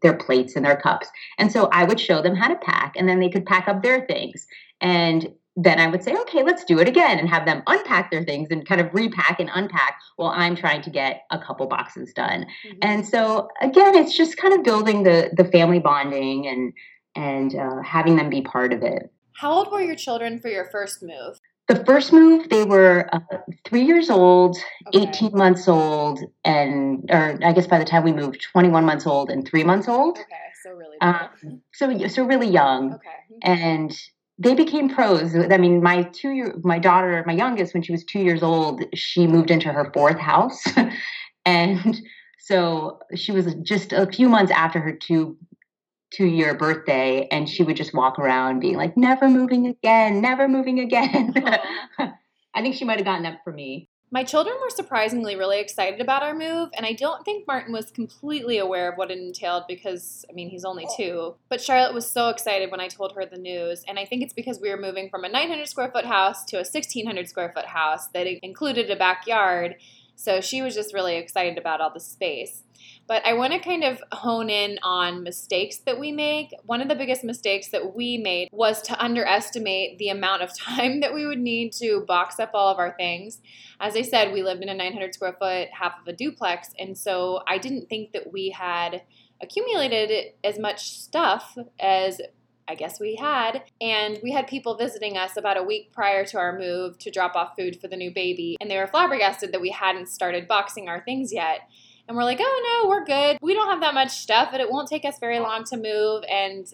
their 0.02 0.16
plates 0.18 0.56
and 0.56 0.66
their 0.66 0.76
cups. 0.76 1.08
And 1.38 1.52
so 1.52 1.70
I 1.72 1.84
would 1.84 2.00
show 2.00 2.22
them 2.22 2.36
how 2.36 2.48
to 2.48 2.56
pack 2.56 2.94
and 2.96 3.08
then 3.08 3.20
they 3.20 3.30
could 3.30 3.46
pack 3.46 3.68
up 3.68 3.82
their 3.82 4.06
things. 4.06 4.48
And 4.82 5.32
then 5.62 5.78
I 5.78 5.88
would 5.88 6.04
say, 6.04 6.16
okay, 6.16 6.42
let's 6.42 6.64
do 6.64 6.80
it 6.80 6.88
again 6.88 7.20
and 7.20 7.28
have 7.28 7.46
them 7.46 7.64
unpack 7.68 8.12
their 8.12 8.24
things 8.24 8.48
and 8.50 8.66
kind 8.66 8.80
of 8.80 8.94
repack 8.94 9.42
and 9.42 9.50
unpack 9.54 10.00
while 10.16 10.30
I'm 10.30 10.56
trying 10.56 10.82
to 10.84 10.90
get 10.90 11.24
a 11.32 11.38
couple 11.38 11.68
boxes 11.68 12.14
done. 12.14 12.46
Mm-hmm. 12.66 12.78
And 12.82 13.06
so 13.06 13.50
again, 13.62 13.94
it's 13.96 14.16
just 14.16 14.38
kind 14.38 14.54
of 14.54 14.64
building 14.64 15.04
the 15.04 15.32
the 15.36 15.44
family 15.44 15.80
bonding 15.80 16.48
and 16.48 16.74
and 17.16 17.56
uh, 17.56 17.82
having 17.84 18.16
them 18.16 18.30
be 18.30 18.42
part 18.42 18.72
of 18.72 18.84
it. 18.84 19.12
How 19.34 19.52
old 19.52 19.72
were 19.72 19.82
your 19.82 19.96
children 19.96 20.40
for 20.40 20.48
your 20.48 20.70
first 20.72 21.04
move? 21.04 21.40
The 21.68 21.84
first 21.86 22.14
move, 22.14 22.50
they 22.50 22.64
were 22.64 23.10
uh, 23.14 23.20
three 23.64 23.84
years 23.84 24.10
old, 24.10 24.58
okay. 24.88 25.08
18 25.08 25.38
months 25.38 25.68
old, 25.68 26.20
and, 26.44 27.08
or 27.12 27.38
I 27.44 27.52
guess 27.54 27.68
by 27.68 27.78
the 27.78 27.86
time 27.86 28.04
we 28.04 28.12
moved, 28.12 28.42
21 28.42 28.86
months 28.86 29.06
old 29.06 29.30
and 29.30 29.48
three 29.48 29.64
months 29.64 29.88
old. 29.88 30.18
Okay, 30.18 30.26
so 30.64 30.72
really 30.72 30.98
um, 31.02 31.62
so, 31.72 32.08
so 32.08 32.24
really 32.24 32.48
young. 32.48 32.96
Okay. 32.96 33.10
And 33.44 33.96
they 34.40 34.56
became 34.56 34.90
pros. 34.90 35.36
I 35.36 35.58
mean, 35.58 35.84
my 35.84 36.04
two 36.04 36.32
year, 36.32 36.56
my 36.64 36.80
daughter, 36.80 37.24
my 37.28 37.34
youngest, 37.34 37.74
when 37.74 37.84
she 37.84 37.92
was 37.92 38.06
two 38.06 38.20
years 38.20 38.42
old, 38.42 38.84
she 38.96 39.28
moved 39.28 39.52
into 39.52 39.72
her 39.72 39.92
fourth 39.94 40.18
house. 40.18 40.64
and 41.46 42.02
so 42.40 43.00
she 43.16 43.34
was 43.34 43.54
just 43.56 43.92
a 43.92 44.08
few 44.08 44.30
months 44.30 44.52
after 44.52 44.80
her 44.80 44.94
two 44.94 45.38
two 46.12 46.26
year 46.26 46.56
birthday 46.56 47.28
and 47.32 47.48
she 47.48 47.62
would 47.62 47.78
just 47.78 47.94
walk 47.94 48.18
around 48.18 48.60
being 48.60 48.76
like 48.76 48.98
never 48.98 49.30
moving 49.30 49.68
again 49.68 50.22
never 50.22 50.48
moving 50.48 50.80
again 50.80 51.32
i 52.00 52.62
think 52.62 52.74
she 52.74 52.84
might 52.84 52.98
have 52.98 53.06
gotten 53.06 53.22
that 53.22 53.42
for 53.44 53.54
me 53.54 53.88
my 54.12 54.24
children 54.24 54.56
were 54.62 54.70
surprisingly 54.72 55.36
really 55.36 55.60
excited 55.60 56.02
about 56.02 56.24
our 56.24 56.34
move, 56.34 56.70
and 56.76 56.86
I 56.86 56.94
don't 56.94 57.24
think 57.24 57.46
Martin 57.48 57.72
was 57.72 57.92
completely 57.92 58.58
aware 58.58 58.92
of 58.92 58.98
what 58.98 59.12
it 59.12 59.20
entailed 59.20 59.66
because, 59.68 60.26
I 60.30 60.34
mean, 60.34 60.50
he's 60.50 60.66
only 60.66 60.88
oh. 60.90 60.94
two. 60.98 61.36
But 61.48 61.62
Charlotte 61.62 61.94
was 61.94 62.10
so 62.10 62.30
excited 62.30 62.72
when 62.72 62.80
I 62.80 62.88
told 62.88 63.14
her 63.14 63.26
the 63.26 63.38
news, 63.38 63.84
and 63.88 64.00
I 64.00 64.06
think 64.06 64.24
it's 64.24 64.34
because 64.34 64.60
we 64.60 64.70
were 64.70 64.82
moving 64.82 65.10
from 65.10 65.26
a 65.26 65.30
900 65.30 65.68
square 65.68 65.92
foot 65.92 66.06
house 66.06 66.44
to 66.46 66.58
a 66.58 66.66
1600 66.66 67.30
square 67.30 67.52
foot 67.54 67.66
house 67.66 68.08
that 68.08 68.26
included 68.44 68.90
a 68.90 68.96
backyard. 68.96 69.76
So 70.20 70.42
she 70.42 70.62
was 70.62 70.76
just 70.76 70.94
really 70.94 71.16
excited 71.16 71.58
about 71.58 71.80
all 71.80 71.94
the 71.94 72.02
space. 72.02 72.64
But 73.08 73.26
I 73.26 73.32
want 73.36 73.54
to 73.54 73.60
kind 73.60 73.86
of 73.86 74.04
hone 74.12 74.50
in 74.50 74.78
on 74.84 75.24
mistakes 75.24 75.78
that 75.86 75.98
we 75.98 76.12
make. 76.12 76.54
One 76.66 76.82
of 76.82 76.90
the 76.90 76.96
biggest 76.96 77.24
mistakes 77.24 77.70
that 77.70 77.96
we 77.96 78.18
made 78.18 78.50
was 78.52 78.82
to 78.82 79.02
underestimate 79.02 79.98
the 79.98 80.10
amount 80.10 80.42
of 80.42 80.56
time 80.60 81.00
that 81.00 81.14
we 81.14 81.26
would 81.26 81.40
need 81.40 81.72
to 81.76 82.04
box 82.06 82.38
up 82.38 82.52
all 82.54 82.68
of 82.68 82.80
our 82.80 82.94
things. 82.98 83.40
As 83.80 83.96
I 83.96 84.02
said, 84.02 84.34
we 84.34 84.44
lived 84.44 84.62
in 84.62 84.68
a 84.68 84.74
900 84.74 85.14
square 85.14 85.38
foot, 85.40 85.70
half 85.72 85.94
of 86.02 86.08
a 86.08 86.14
duplex, 86.14 86.72
and 86.78 86.98
so 86.98 87.42
I 87.48 87.58
didn't 87.58 87.88
think 87.88 88.12
that 88.12 88.34
we 88.34 88.50
had 88.50 89.04
accumulated 89.42 90.34
as 90.44 90.60
much 90.60 91.00
stuff 91.00 91.58
as 91.80 92.20
I 92.70 92.76
guess 92.76 93.00
we 93.00 93.16
had. 93.16 93.64
And 93.82 94.20
we 94.22 94.32
had 94.32 94.48
people 94.48 94.78
visiting 94.78 95.18
us 95.18 95.36
about 95.36 95.58
a 95.58 95.64
week 95.64 95.92
prior 95.92 96.24
to 96.26 96.38
our 96.38 96.58
move 96.58 97.00
to 97.00 97.12
drop 97.12 97.36
off 97.36 97.56
food 97.58 97.82
for 97.82 97.88
the 97.88 97.98
new 97.98 98.12
baby. 98.12 98.56
And 98.62 98.70
they 98.70 98.78
were 98.78 98.88
flabbergasted 98.88 99.52
that 99.52 99.60
we 99.62 99.72
hadn't 99.72 100.08
started 100.08 100.48
boxing 100.48 100.88
our 100.88 101.04
things 101.04 101.34
yet 101.34 101.62
and 102.10 102.18
we're 102.18 102.24
like, 102.24 102.40
oh 102.42 102.82
no, 102.84 102.90
we're 102.90 103.06
good. 103.06 103.38
We 103.40 103.54
don't 103.54 103.70
have 103.70 103.82
that 103.82 103.94
much 103.94 104.10
stuff, 104.10 104.50
but 104.52 104.60
it 104.60 104.70
won't 104.70 104.90
take 104.90 105.06
us 105.06 105.20
very 105.20 105.40
long 105.40 105.64
to 105.66 105.78
move. 105.78 106.24
And 106.28 106.66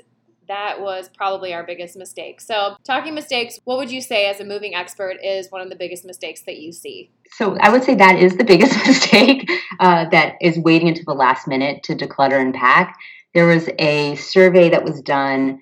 that 0.47 0.79
was 0.79 1.09
probably 1.09 1.53
our 1.53 1.65
biggest 1.65 1.97
mistake. 1.97 2.39
So, 2.39 2.77
talking 2.85 3.13
mistakes, 3.13 3.59
what 3.65 3.77
would 3.77 3.91
you 3.91 3.99
say 3.99 4.27
as 4.27 4.39
a 4.39 4.45
moving 4.45 4.75
expert 4.75 5.17
is 5.21 5.51
one 5.51 5.59
of 5.59 5.69
the 5.69 5.75
biggest 5.75 6.05
mistakes 6.05 6.43
that 6.43 6.57
you 6.57 6.71
see? 6.71 7.11
So, 7.31 7.57
I 7.59 7.69
would 7.69 7.83
say 7.83 7.95
that 7.95 8.17
is 8.17 8.37
the 8.37 8.45
biggest 8.45 8.75
mistake 8.87 9.49
uh, 9.81 10.07
that 10.09 10.35
is 10.39 10.57
waiting 10.57 10.87
until 10.87 11.03
the 11.05 11.13
last 11.13 11.49
minute 11.49 11.83
to 11.83 11.95
declutter 11.95 12.39
and 12.39 12.53
pack. 12.53 12.97
There 13.33 13.47
was 13.47 13.67
a 13.77 14.15
survey 14.15 14.69
that 14.69 14.85
was 14.85 15.01
done 15.01 15.59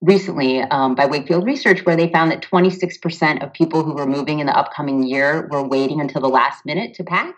recently 0.00 0.60
um, 0.60 0.94
by 0.94 1.06
Wakefield 1.06 1.44
Research 1.44 1.84
where 1.84 1.96
they 1.96 2.10
found 2.10 2.30
that 2.30 2.42
26% 2.42 3.42
of 3.42 3.52
people 3.52 3.82
who 3.82 3.94
were 3.94 4.06
moving 4.06 4.40
in 4.40 4.46
the 4.46 4.56
upcoming 4.56 5.02
year 5.02 5.48
were 5.50 5.66
waiting 5.66 6.00
until 6.00 6.20
the 6.20 6.28
last 6.28 6.64
minute 6.66 6.94
to 6.94 7.04
pack. 7.04 7.36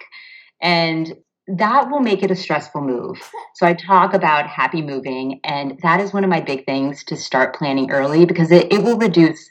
And 0.60 1.14
that 1.48 1.90
will 1.90 2.00
make 2.00 2.22
it 2.22 2.30
a 2.30 2.36
stressful 2.36 2.80
move. 2.80 3.30
So 3.54 3.66
I 3.66 3.74
talk 3.74 4.14
about 4.14 4.48
happy 4.48 4.82
moving, 4.82 5.40
and 5.44 5.78
that 5.82 6.00
is 6.00 6.12
one 6.12 6.24
of 6.24 6.30
my 6.30 6.40
big 6.40 6.66
things 6.66 7.04
to 7.04 7.16
start 7.16 7.54
planning 7.54 7.90
early 7.90 8.24
because 8.24 8.50
it, 8.50 8.72
it 8.72 8.82
will 8.82 8.98
reduce 8.98 9.50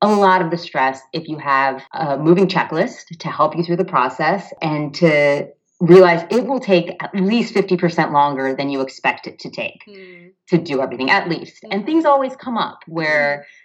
a 0.00 0.08
lot 0.08 0.42
of 0.42 0.50
the 0.50 0.56
stress 0.58 1.00
if 1.12 1.28
you 1.28 1.38
have 1.38 1.82
a 1.92 2.18
moving 2.18 2.46
checklist 2.46 3.18
to 3.18 3.28
help 3.28 3.56
you 3.56 3.64
through 3.64 3.76
the 3.76 3.84
process 3.84 4.52
and 4.60 4.94
to 4.94 5.48
realize 5.86 6.26
it 6.30 6.46
will 6.46 6.60
take 6.60 6.96
at 7.02 7.14
least 7.14 7.54
50% 7.54 8.12
longer 8.12 8.54
than 8.54 8.70
you 8.70 8.80
expect 8.80 9.26
it 9.26 9.38
to 9.40 9.50
take 9.50 9.84
mm. 9.86 10.30
to 10.48 10.58
do 10.58 10.80
everything, 10.80 11.10
at 11.10 11.28
least. 11.28 11.56
Mm-hmm. 11.56 11.72
And 11.72 11.86
things 11.86 12.04
always 12.04 12.34
come 12.36 12.56
up 12.56 12.80
where 12.86 13.38
mm-hmm 13.38 13.60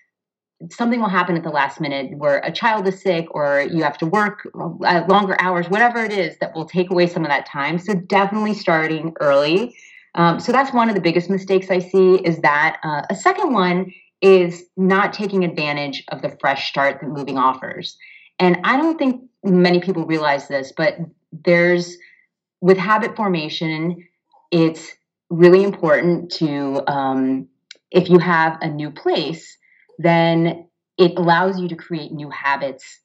something 0.71 0.99
will 0.99 1.09
happen 1.09 1.37
at 1.37 1.43
the 1.43 1.49
last 1.49 1.79
minute 1.79 2.17
where 2.17 2.39
a 2.39 2.51
child 2.51 2.85
is 2.87 3.01
sick 3.01 3.27
or 3.31 3.61
you 3.61 3.81
have 3.83 3.97
to 3.97 4.05
work 4.05 4.47
uh, 4.55 5.03
longer 5.07 5.35
hours, 5.39 5.69
whatever 5.69 6.03
it 6.03 6.11
is 6.11 6.37
that 6.39 6.53
will 6.53 6.65
take 6.65 6.91
away 6.91 7.07
some 7.07 7.23
of 7.23 7.29
that 7.29 7.45
time. 7.45 7.79
So 7.79 7.93
definitely 7.93 8.53
starting 8.53 9.13
early. 9.21 9.75
Um, 10.15 10.39
so 10.39 10.51
that's 10.51 10.73
one 10.73 10.89
of 10.89 10.95
the 10.95 11.01
biggest 11.01 11.29
mistakes 11.29 11.69
I 11.69 11.79
see 11.79 12.15
is 12.15 12.39
that. 12.39 12.77
Uh, 12.83 13.03
a 13.09 13.15
second 13.15 13.53
one 13.53 13.93
is 14.21 14.65
not 14.75 15.13
taking 15.13 15.45
advantage 15.45 16.03
of 16.09 16.21
the 16.21 16.35
fresh 16.41 16.69
start 16.69 16.99
that 16.99 17.07
moving 17.07 17.37
offers. 17.37 17.97
And 18.37 18.59
I 18.65 18.75
don't 18.75 18.97
think 18.97 19.23
many 19.43 19.79
people 19.79 20.05
realize 20.05 20.49
this, 20.49 20.73
but 20.75 20.97
there's 21.31 21.95
with 22.61 22.77
habit 22.77 23.15
formation, 23.15 24.07
it's 24.51 24.95
really 25.29 25.63
important 25.63 26.31
to 26.31 26.81
um, 26.87 27.47
if 27.91 28.09
you 28.09 28.19
have 28.19 28.57
a 28.61 28.67
new 28.67 28.91
place 28.91 29.57
then 29.99 30.65
it 30.97 31.17
allows 31.17 31.59
you 31.59 31.67
to 31.67 31.75
create 31.75 32.11
new 32.11 32.29
habits 32.29 33.01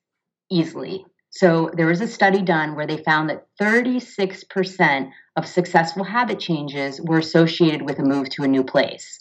easily. 0.50 1.04
So 1.30 1.70
there 1.74 1.86
was 1.86 2.00
a 2.00 2.06
study 2.06 2.40
done 2.40 2.76
where 2.76 2.86
they 2.86 2.98
found 2.98 3.28
that 3.28 3.46
36% 3.60 5.10
of 5.36 5.46
successful 5.46 6.04
habit 6.04 6.38
changes 6.38 7.00
were 7.00 7.18
associated 7.18 7.82
with 7.82 7.98
a 7.98 8.04
move 8.04 8.30
to 8.30 8.44
a 8.44 8.48
new 8.48 8.62
place. 8.62 9.20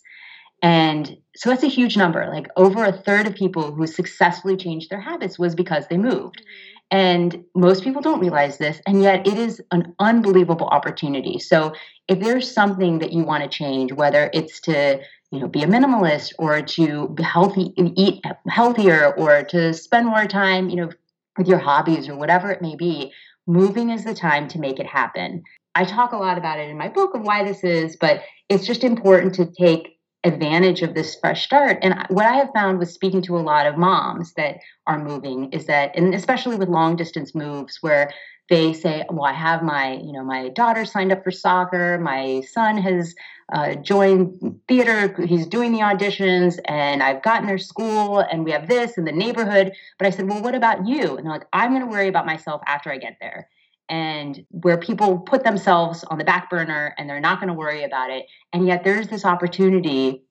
And 0.61 1.17
so 1.35 1.49
that's 1.49 1.63
a 1.63 1.67
huge 1.67 1.97
number. 1.97 2.29
Like 2.31 2.47
over 2.55 2.85
a 2.85 2.93
third 2.93 3.25
of 3.25 3.33
people 3.33 3.73
who 3.73 3.87
successfully 3.87 4.55
changed 4.55 4.91
their 4.91 5.01
habits 5.01 5.39
was 5.39 5.55
because 5.55 5.87
they 5.87 5.97
moved. 5.97 6.41
And 6.91 7.43
most 7.55 7.83
people 7.83 8.01
don't 8.01 8.19
realize 8.19 8.59
this, 8.59 8.79
and 8.85 9.01
yet 9.01 9.25
it 9.25 9.37
is 9.37 9.61
an 9.71 9.95
unbelievable 9.99 10.67
opportunity. 10.67 11.39
So 11.39 11.73
if 12.07 12.19
there's 12.19 12.51
something 12.51 12.99
that 12.99 13.11
you 13.11 13.23
want 13.23 13.43
to 13.43 13.49
change, 13.49 13.91
whether 13.91 14.29
it's 14.31 14.59
to 14.61 15.01
you 15.33 15.39
know 15.39 15.47
be 15.47 15.63
a 15.63 15.67
minimalist 15.67 16.33
or 16.37 16.61
to 16.61 17.09
be 17.09 17.23
healthy 17.23 17.73
eat 17.75 18.23
healthier 18.47 19.15
or 19.15 19.43
to 19.43 19.73
spend 19.73 20.05
more 20.05 20.27
time 20.27 20.69
you 20.69 20.75
know 20.75 20.89
with 21.37 21.47
your 21.47 21.57
hobbies 21.57 22.07
or 22.07 22.15
whatever 22.15 22.51
it 22.51 22.61
may 22.61 22.75
be 22.75 23.11
moving 23.47 23.89
is 23.89 24.03
the 24.03 24.13
time 24.13 24.47
to 24.47 24.59
make 24.59 24.79
it 24.79 24.85
happen 24.85 25.41
i 25.73 25.83
talk 25.83 26.11
a 26.11 26.17
lot 26.17 26.37
about 26.37 26.59
it 26.59 26.69
in 26.69 26.77
my 26.77 26.87
book 26.87 27.15
of 27.15 27.21
why 27.23 27.43
this 27.43 27.63
is 27.63 27.95
but 27.95 28.21
it's 28.47 28.67
just 28.67 28.83
important 28.83 29.33
to 29.33 29.45
take 29.45 29.92
advantage 30.23 30.81
of 30.81 30.93
this 30.93 31.15
fresh 31.15 31.43
start 31.43 31.77
and 31.81 31.93
what 32.09 32.25
i 32.25 32.33
have 32.33 32.49
found 32.53 32.79
with 32.79 32.89
speaking 32.89 33.21
to 33.21 33.37
a 33.37 33.39
lot 33.39 33.65
of 33.65 33.77
moms 33.77 34.33
that 34.33 34.57
are 34.87 35.03
moving 35.03 35.51
is 35.51 35.65
that 35.65 35.95
and 35.95 36.13
especially 36.13 36.55
with 36.55 36.69
long 36.69 36.95
distance 36.95 37.35
moves 37.35 37.79
where 37.81 38.09
they 38.49 38.73
say, 38.73 39.05
well, 39.09 39.25
I 39.25 39.33
have 39.33 39.63
my, 39.63 39.93
you 39.93 40.11
know, 40.11 40.23
my 40.23 40.49
daughter 40.49 40.85
signed 40.85 41.11
up 41.11 41.23
for 41.23 41.31
soccer. 41.31 41.97
My 41.97 42.41
son 42.41 42.77
has 42.77 43.15
uh, 43.53 43.75
joined 43.75 44.59
theater. 44.67 45.15
He's 45.25 45.47
doing 45.47 45.71
the 45.71 45.79
auditions 45.79 46.59
and 46.65 47.01
I've 47.01 47.23
gotten 47.23 47.47
their 47.47 47.57
school 47.57 48.19
and 48.19 48.43
we 48.43 48.51
have 48.51 48.67
this 48.67 48.97
in 48.97 49.05
the 49.05 49.11
neighborhood. 49.11 49.73
But 49.97 50.07
I 50.07 50.09
said, 50.09 50.29
well, 50.29 50.41
what 50.41 50.55
about 50.55 50.85
you? 50.87 51.15
And 51.15 51.25
they're 51.25 51.33
like, 51.33 51.47
I'm 51.53 51.71
going 51.71 51.81
to 51.81 51.87
worry 51.87 52.07
about 52.07 52.25
myself 52.25 52.61
after 52.67 52.91
I 52.91 52.97
get 52.97 53.17
there. 53.21 53.49
And 53.93 54.43
where 54.49 54.79
people 54.79 55.19
put 55.19 55.43
themselves 55.43 56.03
on 56.05 56.17
the 56.17 56.23
back 56.23 56.49
burner 56.49 56.95
and 56.97 57.07
they're 57.07 57.19
not 57.19 57.39
going 57.39 57.49
to 57.49 57.53
worry 57.53 57.83
about 57.83 58.09
it. 58.09 58.25
And 58.51 58.65
yet 58.65 58.83
there's 58.83 59.07
this 59.07 59.23
opportunity 59.23 60.23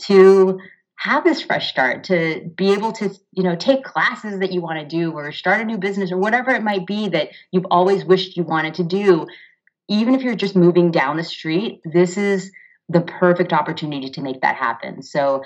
to 0.00 0.60
have 0.96 1.24
this 1.24 1.40
fresh 1.40 1.70
start 1.70 2.04
to 2.04 2.52
be 2.54 2.74
able 2.74 2.92
to 2.92 3.08
you 3.32 3.42
know 3.42 3.56
take 3.56 3.82
classes 3.82 4.40
that 4.40 4.52
you 4.52 4.60
want 4.60 4.78
to 4.78 4.84
do 4.84 5.10
or 5.12 5.32
start 5.32 5.62
a 5.62 5.64
new 5.64 5.78
business 5.78 6.12
or 6.12 6.18
whatever 6.18 6.50
it 6.50 6.62
might 6.62 6.86
be 6.86 7.08
that 7.08 7.30
you've 7.50 7.64
always 7.70 8.04
wished 8.04 8.36
you 8.36 8.42
wanted 8.42 8.74
to 8.74 8.84
do. 8.84 9.26
Even 9.88 10.14
if 10.14 10.20
you're 10.20 10.34
just 10.34 10.54
moving 10.54 10.90
down 10.90 11.16
the 11.16 11.24
street 11.24 11.80
this 11.86 12.18
is 12.18 12.52
the 12.90 13.00
perfect 13.00 13.54
opportunity 13.54 14.10
to 14.10 14.20
make 14.20 14.42
that 14.42 14.56
happen. 14.56 15.02
So 15.02 15.42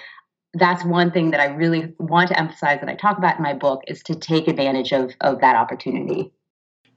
that's 0.55 0.85
one 0.85 1.13
thing 1.13 1.31
that 1.31 1.41
i 1.41 1.47
really 1.47 1.95
want 1.99 2.29
to 2.29 2.39
emphasize 2.39 2.81
that 2.81 2.89
i 2.89 2.95
talk 2.95 3.17
about 3.19 3.37
in 3.37 3.43
my 3.43 3.55
book 3.55 3.81
is 3.87 4.03
to 4.03 4.15
take 4.15 4.49
advantage 4.49 4.93
of, 4.93 5.13
of 5.21 5.41
that 5.41 5.57
opportunity 5.57 6.33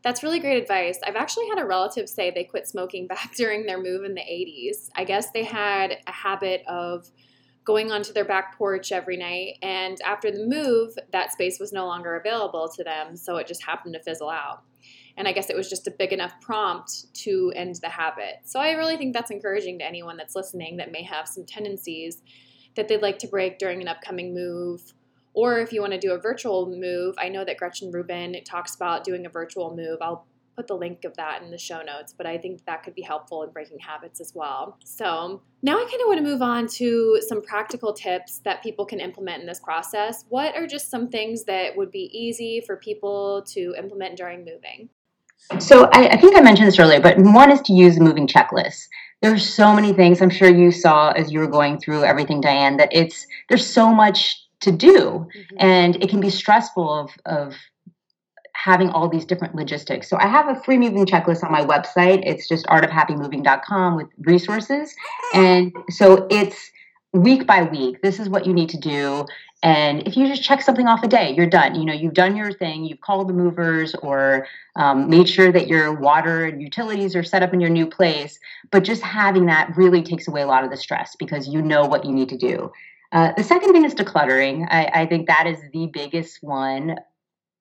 that's 0.06 0.22
really 0.22 0.40
great 0.40 0.62
advice. 0.62 1.00
I've 1.04 1.16
actually 1.16 1.48
had 1.50 1.58
a 1.58 1.66
relative 1.66 2.08
say 2.08 2.30
they 2.30 2.44
quit 2.44 2.68
smoking 2.68 3.08
back 3.14 3.36
during 3.36 3.66
their 3.66 3.82
move 3.82 4.06
in 4.06 4.14
the 4.14 4.22
80s. 4.22 4.90
I 4.96 5.04
guess 5.04 5.32
they 5.32 5.44
had 5.44 5.98
a 6.06 6.12
habit 6.12 6.62
of 6.68 7.10
going 7.66 7.92
onto 7.92 8.14
their 8.14 8.24
back 8.24 8.56
porch 8.56 8.92
every 8.92 9.18
night. 9.18 9.58
And 9.64 10.00
after 10.06 10.30
the 10.30 10.46
move, 10.46 10.94
that 11.12 11.32
space 11.32 11.60
was 11.60 11.74
no 11.74 11.88
longer 11.88 12.16
available 12.16 12.70
to 12.76 12.84
them, 12.84 13.18
so 13.18 13.38
it 13.38 13.48
just 13.48 13.66
happened 13.66 13.96
to 13.96 14.04
fizzle 14.04 14.30
out. 14.30 14.62
And 15.18 15.28
I 15.28 15.32
guess 15.32 15.50
it 15.50 15.56
was 15.56 15.68
just 15.68 15.88
a 15.88 15.92
big 15.92 16.14
enough 16.14 16.40
prompt 16.40 17.12
to 17.24 17.52
end 17.56 17.80
the 17.82 17.90
habit. 17.90 18.42
So 18.44 18.60
I 18.60 18.74
really 18.74 18.98
think 18.98 19.16
that's 19.16 19.32
encouraging 19.32 19.80
to 19.80 19.86
anyone 19.86 20.18
that's 20.18 20.36
listening 20.36 20.78
that 20.78 20.92
may 20.92 21.02
have 21.02 21.28
some 21.28 21.46
tendencies 21.46 22.22
that 22.76 22.88
they'd 22.88 23.02
like 23.02 23.18
to 23.20 23.28
break 23.28 23.58
during 23.58 23.82
an 23.82 23.88
upcoming 23.88 24.36
move 24.36 24.94
Or 25.36 25.60
if 25.60 25.74
you 25.74 25.82
want 25.82 25.94
to 25.94 26.00
do 26.00 26.14
a 26.14 26.18
virtual 26.18 26.66
move, 26.66 27.16
I 27.18 27.30
know 27.30 27.44
that 27.44 27.58
Gretchen 27.58 27.92
Rubin 27.92 28.36
talks 28.46 28.76
about 28.76 29.04
doing 29.04 29.26
a 29.26 29.30
virtual 29.30 29.76
move. 29.76 29.98
I'll 30.02 30.26
put 30.56 30.68
the 30.68 30.74
link 30.74 31.04
of 31.04 31.14
that 31.18 31.42
in 31.42 31.52
the 31.52 31.58
show 31.58 31.82
notes, 31.82 32.14
but 32.18 32.26
I 32.26 32.38
think 32.38 32.64
that 32.66 32.84
could 32.84 32.96
be 32.96 33.02
helpful 33.02 33.44
in 33.44 33.50
breaking 33.52 33.80
habits 33.80 34.22
as 34.22 34.32
well. 34.34 34.78
So 34.86 35.42
now 35.62 35.76
I 35.76 35.84
kind 35.84 36.02
of 36.02 36.08
want 36.08 36.20
to 36.20 36.24
move 36.24 36.42
on 36.42 36.68
to 36.68 37.22
some 37.28 37.42
practical 37.42 37.92
tips 37.92 38.40
that 38.46 38.64
people 38.64 38.86
can 38.86 39.02
implement 39.02 39.42
in 39.42 39.48
this 39.48 39.60
process. 39.60 40.24
What 40.30 40.56
are 40.56 40.66
just 40.66 40.90
some 40.90 41.10
things 41.10 41.44
that 41.44 41.76
would 41.76 41.92
be 41.92 42.10
easy 42.18 42.64
for 42.66 42.78
people 42.78 43.44
to 43.48 43.76
implement 43.78 44.16
during 44.16 44.46
moving? 44.46 44.90
So 45.60 45.90
I, 45.92 46.08
I 46.08 46.18
think 46.18 46.38
I 46.38 46.42
mentioned 46.42 46.70
this 46.70 46.80
earlier, 46.80 47.02
but 47.02 47.18
one 47.20 47.52
is 47.52 47.62
to 47.64 47.74
use 47.74 48.00
moving 48.00 48.26
checklist 48.26 48.88
there's 49.22 49.48
so 49.48 49.74
many 49.74 49.94
things 49.94 50.22
i'm 50.22 50.30
sure 50.30 50.50
you 50.50 50.72
saw 50.72 51.12
as 51.12 51.32
you 51.32 51.40
were 51.40 51.48
going 51.48 51.80
through 51.80 52.04
everything 52.04 52.42
diane 52.42 52.78
that 52.78 52.90
it's 52.92 53.26
there's 53.50 53.66
so 53.66 53.92
much 53.94 54.45
to 54.66 54.72
do 54.72 54.94
mm-hmm. 54.94 55.56
and 55.58 55.96
it 56.04 56.10
can 56.10 56.20
be 56.20 56.30
stressful 56.30 56.88
of 56.94 57.12
of 57.26 57.56
having 58.66 58.90
all 58.90 59.08
these 59.08 59.26
different 59.26 59.54
logistics. 59.54 60.10
So 60.10 60.18
I 60.18 60.28
have 60.28 60.48
a 60.48 60.60
free 60.64 60.78
moving 60.78 61.06
checklist 61.06 61.44
on 61.44 61.52
my 61.52 61.64
website. 61.64 62.24
It's 62.26 62.48
just 62.48 62.66
artofhappymoving.com 62.66 63.96
with 63.96 64.08
resources. 64.20 64.96
And 65.36 65.72
so 65.90 66.26
it's 66.32 66.72
week 67.14 67.46
by 67.46 67.64
week. 67.64 68.02
This 68.02 68.20
is 68.20 68.28
what 68.28 68.48
you 68.48 68.54
need 68.54 68.70
to 68.70 68.80
do. 68.80 69.26
And 69.62 70.08
if 70.08 70.18
you 70.18 70.28
just 70.28 70.44
check 70.44 70.62
something 70.62 70.88
off 70.88 71.04
a 71.04 71.08
day, 71.08 71.34
you're 71.36 71.48
done. 71.48 71.76
You 71.76 71.86
know, 71.86 71.94
you've 71.94 72.14
done 72.14 72.36
your 72.36 72.52
thing. 72.52 72.86
You've 72.86 73.02
called 73.02 73.30
the 73.30 73.34
movers 73.34 73.94
or 73.96 74.48
um, 74.76 75.10
made 75.10 75.28
sure 75.30 75.52
that 75.52 75.68
your 75.68 75.94
water 75.94 76.46
and 76.46 76.62
utilities 76.62 77.16
are 77.16 77.24
set 77.24 77.44
up 77.44 77.54
in 77.54 77.60
your 77.60 77.70
new 77.70 77.88
place. 77.88 78.40
But 78.72 78.84
just 78.84 79.02
having 79.02 79.46
that 79.48 79.76
really 79.76 80.04
takes 80.04 80.28
away 80.28 80.42
a 80.42 80.48
lot 80.48 80.64
of 80.64 80.72
the 80.72 80.78
stress 80.78 81.16
because 81.18 81.48
you 81.48 81.62
know 81.62 81.86
what 81.86 82.06
you 82.06 82.12
need 82.12 82.30
to 82.30 82.38
do. 82.38 82.72
Uh, 83.16 83.32
the 83.38 83.44
second 83.44 83.72
thing 83.72 83.86
is 83.86 83.96
decluttering. 83.96 84.68
I, 84.70 84.92
I 84.94 85.06
think 85.06 85.28
that 85.28 85.48
is 85.48 85.58
the 85.72 85.88
biggest 85.94 86.40
one 86.42 86.98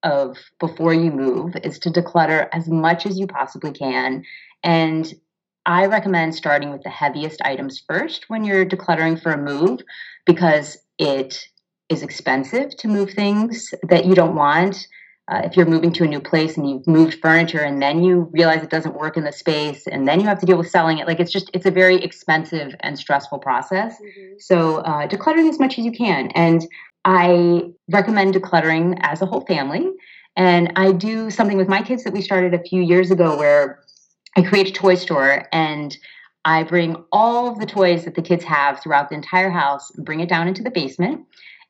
of 0.03 0.37
before 0.59 0.93
you 0.93 1.13
move 1.13 1.55
is 1.63 1.79
to 1.79 1.91
declutter 1.91 2.49
as 2.53 2.69
much 2.69 3.07
as 3.07 3.21
you 3.21 3.29
possibly 3.29 3.71
can. 3.71 4.25
And 4.65 5.15
I 5.65 5.87
recommend 5.87 6.35
starting 6.35 6.73
with 6.73 6.83
the 6.83 6.91
heaviest 6.91 7.41
items 7.43 7.85
first 7.89 8.25
when 8.27 8.45
you're 8.45 8.67
decluttering 8.67 9.23
for 9.23 9.31
a 9.31 9.41
move 9.41 9.81
because 10.27 10.77
it 10.99 11.47
is 11.89 12.03
expensive 12.03 12.77
to 12.79 12.89
move 12.89 13.13
things 13.13 13.73
that 13.85 14.07
you 14.07 14.17
don't 14.17 14.35
want. 14.35 14.89
Uh, 15.27 15.41
if 15.43 15.57
you're 15.57 15.65
moving 15.65 15.91
to 15.91 16.05
a 16.05 16.07
new 16.07 16.21
place 16.21 16.59
and 16.59 16.69
you've 16.69 16.87
moved 16.87 17.19
furniture 17.23 17.63
and 17.63 17.81
then 17.81 18.05
you 18.05 18.29
realize 18.33 18.63
it 18.63 18.69
doesn't 18.69 18.95
work 18.95 19.17
in 19.17 19.25
the 19.25 19.33
space 19.33 19.87
and 19.87 20.07
then 20.07 20.21
you 20.21 20.27
have 20.27 20.39
to 20.39 20.45
deal 20.45 20.59
with 20.59 20.69
selling 20.69 20.99
it 20.99 21.07
like 21.07 21.19
it's 21.19 21.33
just 21.33 21.51
it's 21.55 21.65
a 21.65 21.71
very 21.71 21.97
expensive 22.05 22.75
and 22.81 22.99
stressful 22.99 23.39
process 23.39 23.95
mm-hmm. 23.95 24.35
so 24.39 24.81
uh, 24.81 25.09
decluttering 25.09 25.49
as 25.49 25.59
much 25.59 25.79
as 25.79 25.85
you 25.87 25.93
can 25.93 26.29
and 26.35 26.67
I 27.05 27.71
recommend 27.91 28.35
decluttering 28.35 28.99
as 29.03 29.21
a 29.21 29.27
whole 29.27 29.43
family. 29.43 29.91
And 30.37 30.73
I 30.77 30.93
do 30.93 31.31
something 31.31 31.57
with 31.57 31.69
my 31.69 31.83
kids 31.83 32.05
that 32.05 32.13
we 32.13 32.23
started 32.23 32.55
a 32.55 32.63
few 32.63 32.83
years 32.83 33.11
ago 33.11 33.37
where 33.37 33.81
I 34.37 34.43
create 34.43 34.69
a 34.69 34.73
toy 34.73 34.97
store 34.97 35.47
and 35.53 35.97
I 36.45 36.65
bring 36.65 36.97
all 37.13 37.47
of 37.47 37.59
the 37.59 37.67
toys 37.67 38.05
that 38.05 38.17
the 38.17 38.23
kids 38.23 38.45
have 38.45 38.81
throughout 38.81 39.11
the 39.11 39.15
entire 39.15 39.51
house, 39.51 39.91
bring 39.93 40.21
it 40.21 40.29
down 40.29 40.49
into 40.49 40.63
the 40.63 40.71
basement, 40.71 41.25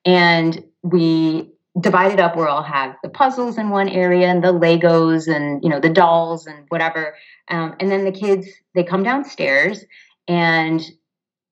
and 0.05 0.65
we 0.83 1.51
divide 1.81 2.13
it 2.13 2.21
up 2.21 2.37
where 2.37 2.49
I'll 2.49 2.63
have 2.63 2.95
the 3.03 3.09
puzzles 3.09 3.59
in 3.59 3.71
one 3.71 3.89
area 3.89 4.29
and 4.29 4.43
the 4.43 4.53
Legos 4.53 5.27
and 5.27 5.63
you 5.63 5.69
know 5.69 5.81
the 5.81 5.89
dolls 5.89 6.47
and 6.47 6.65
whatever. 6.69 7.17
Um, 7.49 7.75
and 7.81 7.91
then 7.91 8.05
the 8.05 8.13
kids 8.13 8.47
they 8.75 8.85
come 8.85 9.03
downstairs 9.03 9.85
and 10.29 10.83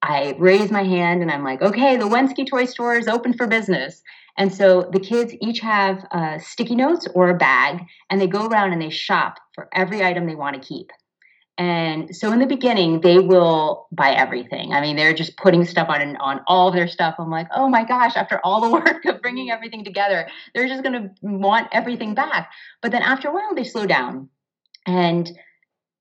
I 0.03 0.35
raise 0.39 0.71
my 0.71 0.83
hand 0.83 1.23
and 1.23 1.31
I'm 1.31 1.45
like, 1.45 1.63
okay, 1.63 1.97
the 1.97 2.09
Wenzke 2.09 2.49
toy 2.49 2.65
store 2.65 2.97
is 2.97 3.07
open 3.07 3.35
for 3.35 3.47
business. 3.47 4.03
And 4.37 4.53
so 4.53 4.89
the 4.93 4.99
kids 4.99 5.35
each 5.41 5.61
have 5.61 6.05
uh, 6.11 6.39
sticky 6.39 6.75
notes 6.75 7.07
or 7.15 7.29
a 7.29 7.37
bag, 7.37 7.85
and 8.09 8.21
they 8.21 8.27
go 8.27 8.47
around 8.47 8.73
and 8.73 8.81
they 8.81 8.91
shop 8.91 9.39
for 9.55 9.69
every 9.75 10.03
item 10.03 10.27
they 10.27 10.35
want 10.35 10.61
to 10.61 10.67
keep. 10.67 10.91
And 11.59 12.17
so 12.17 12.33
in 12.33 12.39
the 12.39 12.47
beginning, 12.47 13.03
they 13.03 13.19
will 13.19 13.87
buy 13.93 14.13
everything. 14.13 14.73
I 14.73 14.81
mean, 14.81 14.97
they're 14.97 15.13
just 15.13 15.37
putting 15.37 15.65
stuff 15.67 15.89
on 15.91 16.17
on 16.17 16.41
all 16.47 16.69
of 16.69 16.75
their 16.75 16.89
stuff. 16.89 17.17
I'm 17.19 17.31
like, 17.31 17.49
oh 17.55 17.69
my 17.69 17.85
gosh! 17.85 18.17
After 18.17 18.41
all 18.43 18.61
the 18.63 18.71
work 18.73 19.05
of 19.05 19.21
bringing 19.21 19.47
mm-hmm. 19.49 19.55
everything 19.55 19.85
together, 19.85 20.29
they're 20.55 20.69
just 20.69 20.83
going 20.83 20.95
to 20.95 21.11
want 21.21 21.69
everything 21.73 22.15
back. 22.15 22.51
But 22.81 22.91
then 22.91 23.03
after 23.03 23.29
a 23.29 23.33
while, 23.33 23.55
they 23.55 23.65
slow 23.65 23.87
down, 23.87 24.31
and 24.87 25.31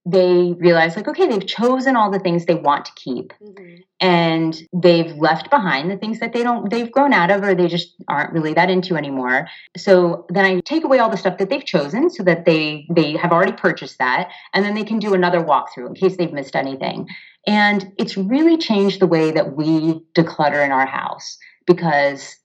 they 0.06 0.54
realize 0.58 0.96
like 0.96 1.08
okay 1.08 1.28
they've 1.28 1.46
chosen 1.46 1.96
all 1.96 2.10
the 2.10 2.20
things 2.20 2.46
they 2.46 2.56
want 2.56 2.86
to 2.86 2.92
keep 2.96 3.34
mm-hmm. 3.42 3.76
and 4.00 4.64
they've 4.74 5.16
left 5.18 5.50
behind 5.52 5.92
the 5.92 5.98
things 5.98 6.20
that 6.20 6.34
they 6.34 6.42
don't 6.42 6.72
they've 6.72 6.92
grown 6.92 7.14
out 7.14 7.30
of 7.30 7.44
or 7.44 7.54
they 7.54 7.68
just 7.68 7.94
aren't 8.08 8.34
really 8.34 8.54
that 8.54 8.70
into 8.70 8.96
anymore 8.96 9.48
so 9.78 10.26
then 10.30 10.44
i 10.44 10.60
take 10.62 10.84
away 10.84 10.98
all 10.98 11.10
the 11.10 11.18
stuff 11.18 11.38
that 11.38 11.50
they've 11.50 11.66
chosen 11.66 12.10
so 12.10 12.24
that 12.24 12.46
they 12.46 12.88
they 12.90 13.16
have 13.16 13.32
already 13.32 13.52
purchased 13.52 14.00
that 14.00 14.32
and 14.54 14.66
then 14.66 14.74
they 14.74 14.84
can 14.84 14.98
do 14.98 15.14
another 15.14 15.44
walkthrough 15.44 15.88
in 15.88 15.94
case 15.94 16.18
they've 16.18 16.34
missed 16.34 16.56
anything 16.56 17.08
and 17.46 17.92
it's 17.98 18.18
really 18.18 18.58
changed 18.58 19.00
the 19.00 19.08
way 19.08 19.32
that 19.32 19.56
we 19.56 20.02
declutter 20.16 20.66
in 20.66 20.72
our 20.72 20.88
house 20.88 21.38
because 21.68 22.38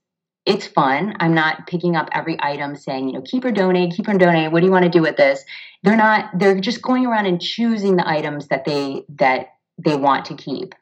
it's 0.47 0.66
fun. 0.66 1.16
I'm 1.19 1.35
not 1.35 1.66
picking 1.66 1.97
up 1.97 2.09
every 2.12 2.37
item 2.40 2.77
saying, 2.77 3.09
you 3.09 3.14
know, 3.14 3.23
keep 3.23 3.45
or 3.45 3.51
donate, 3.51 3.95
keep 3.95 4.07
or 4.07 4.16
donate. 4.16 4.53
What 4.53 4.61
do 4.61 4.66
you 4.66 4.73
want 4.73 4.85
to 4.85 4.88
do 4.88 5.03
with 5.03 5.16
this? 5.16 5.45
They're 5.87 5.96
not, 5.96 6.37
they're 6.37 6.61
just 6.61 6.83
going 6.83 7.07
around 7.07 7.27
and 7.27 7.40
choosing 7.40 7.96
the 7.96 8.07
items 8.07 8.49
that 8.49 8.64
they 8.64 9.05
that 9.20 9.55
they 9.79 9.94
want 9.94 10.25
to 10.27 10.35
keep. 10.35 10.75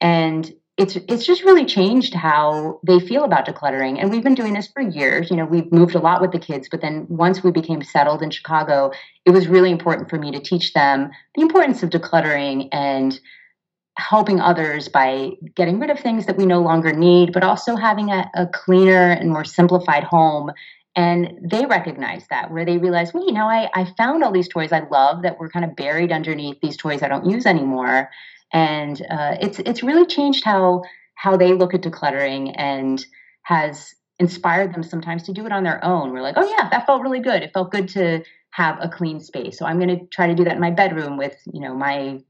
And 0.00 0.50
it's 0.78 0.96
it's 0.96 1.26
just 1.26 1.42
really 1.42 1.66
changed 1.66 2.14
how 2.14 2.80
they 2.86 2.98
feel 2.98 3.24
about 3.24 3.46
decluttering. 3.46 4.00
And 4.00 4.10
we've 4.10 4.22
been 4.22 4.34
doing 4.34 4.54
this 4.54 4.66
for 4.68 4.80
years. 4.80 5.30
You 5.30 5.36
know, 5.36 5.44
we've 5.44 5.70
moved 5.70 5.94
a 5.94 5.98
lot 5.98 6.22
with 6.22 6.32
the 6.32 6.38
kids, 6.38 6.68
but 6.70 6.80
then 6.80 7.06
once 7.10 7.44
we 7.44 7.50
became 7.50 7.82
settled 7.82 8.22
in 8.22 8.30
Chicago, 8.30 8.92
it 9.26 9.30
was 9.30 9.46
really 9.46 9.70
important 9.70 10.08
for 10.08 10.18
me 10.18 10.30
to 10.32 10.40
teach 10.40 10.72
them 10.72 11.10
the 11.34 11.42
importance 11.42 11.82
of 11.82 11.90
decluttering 11.90 12.70
and 12.72 13.20
helping 13.98 14.40
others 14.40 14.88
by 14.88 15.32
getting 15.54 15.78
rid 15.78 15.90
of 15.90 15.98
things 15.98 16.26
that 16.26 16.36
we 16.36 16.46
no 16.46 16.60
longer 16.60 16.92
need, 16.92 17.32
but 17.32 17.42
also 17.42 17.76
having 17.76 18.10
a, 18.10 18.30
a 18.34 18.46
cleaner 18.46 19.10
and 19.12 19.30
more 19.30 19.44
simplified 19.44 20.04
home. 20.04 20.50
And 20.96 21.38
they 21.42 21.66
recognize 21.66 22.26
that, 22.30 22.50
where 22.50 22.64
they 22.64 22.78
realize, 22.78 23.12
well, 23.12 23.26
you 23.26 23.32
know, 23.32 23.46
I, 23.46 23.68
I 23.74 23.84
found 23.98 24.24
all 24.24 24.32
these 24.32 24.48
toys 24.48 24.72
I 24.72 24.88
love 24.90 25.22
that 25.22 25.38
were 25.38 25.50
kind 25.50 25.64
of 25.64 25.76
buried 25.76 26.10
underneath 26.10 26.56
these 26.62 26.78
toys 26.78 27.02
I 27.02 27.08
don't 27.08 27.28
use 27.28 27.44
anymore. 27.44 28.08
And 28.52 29.00
uh, 29.10 29.36
it's 29.40 29.58
it's 29.58 29.82
really 29.82 30.06
changed 30.06 30.42
how 30.44 30.82
how 31.16 31.36
they 31.36 31.52
look 31.52 31.74
at 31.74 31.82
decluttering 31.82 32.54
and 32.56 33.04
has 33.42 33.94
inspired 34.18 34.72
them 34.74 34.82
sometimes 34.82 35.22
to 35.24 35.32
do 35.32 35.44
it 35.44 35.52
on 35.52 35.64
their 35.64 35.84
own. 35.84 36.12
We're 36.12 36.22
like, 36.22 36.38
oh 36.38 36.48
yeah, 36.48 36.68
that 36.70 36.86
felt 36.86 37.02
really 37.02 37.20
good. 37.20 37.42
It 37.42 37.52
felt 37.52 37.70
good 37.70 37.88
to 37.90 38.24
have 38.50 38.78
a 38.80 38.88
clean 38.88 39.20
space. 39.20 39.58
So 39.58 39.66
I'm 39.66 39.78
going 39.78 39.98
to 39.98 40.06
try 40.06 40.26
to 40.26 40.34
do 40.34 40.44
that 40.44 40.54
in 40.54 40.60
my 40.60 40.70
bedroom 40.70 41.18
with, 41.18 41.36
you 41.52 41.60
know, 41.60 41.74
my 41.74 42.20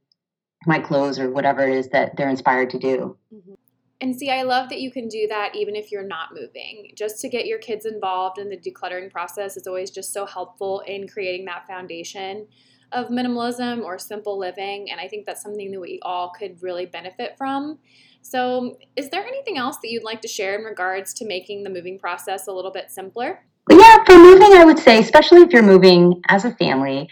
my 0.67 0.81
clothes 0.81 1.21
or 1.21 1.31
whatever 1.31 1.63
it 1.69 1.77
is 1.77 1.91
that 1.91 2.17
they're 2.17 2.29
inspired 2.29 2.71
to 2.71 2.79
do. 2.79 3.17
Mm-hmm. 3.33 3.55
And 4.01 4.15
see, 4.15 4.31
I 4.31 4.43
love 4.43 4.69
that 4.69 4.81
you 4.81 4.91
can 4.91 5.09
do 5.09 5.27
that 5.29 5.55
even 5.55 5.75
if 5.75 5.91
you're 5.91 6.07
not 6.07 6.35
moving. 6.35 6.93
Just 6.95 7.21
to 7.23 7.29
get 7.29 7.47
your 7.47 7.59
kids 7.59 7.87
involved 7.87 8.39
in 8.39 8.51
the 8.51 8.57
decluttering 8.57 9.11
process 9.11 9.57
is 9.57 9.67
always 9.67 9.91
just 9.91 10.13
so 10.13 10.27
helpful 10.27 10.81
in 10.81 11.09
creating 11.09 11.47
that 11.47 11.67
foundation 11.67 12.47
of 12.93 13.09
minimalism 13.09 13.83
or 13.83 13.99
simple 13.99 14.39
living. 14.39 14.91
And 14.91 15.01
I 15.01 15.09
think 15.09 15.25
that's 15.27 15.43
something 15.43 15.71
that 15.71 15.81
we 15.81 15.99
all 16.03 16.31
could 16.31 16.63
really 16.63 16.87
benefit 16.87 17.37
from. 17.39 17.79
So, 18.21 18.77
is 18.97 19.09
there 19.11 19.25
anything 19.25 19.57
else 19.57 19.77
that 19.83 19.91
you'd 19.91 20.03
like 20.03 20.21
to 20.23 20.29
share 20.29 20.59
in 20.59 20.65
regards 20.65 21.15
to 21.15 21.27
making 21.27 21.63
the 21.63 21.71
moving 21.71 21.99
process 21.99 22.49
a 22.49 22.53
little 22.53 22.73
bit 22.73 22.91
simpler? 22.91 23.45
Yeah, 23.71 24.05
for 24.05 24.17
moving, 24.19 24.53
I 24.53 24.65
would 24.65 24.79
say, 24.79 24.99
especially 24.99 25.43
if 25.43 25.53
you're 25.53 25.63
moving 25.63 26.23
as 26.29 26.45
a 26.45 26.53
family, 26.55 27.09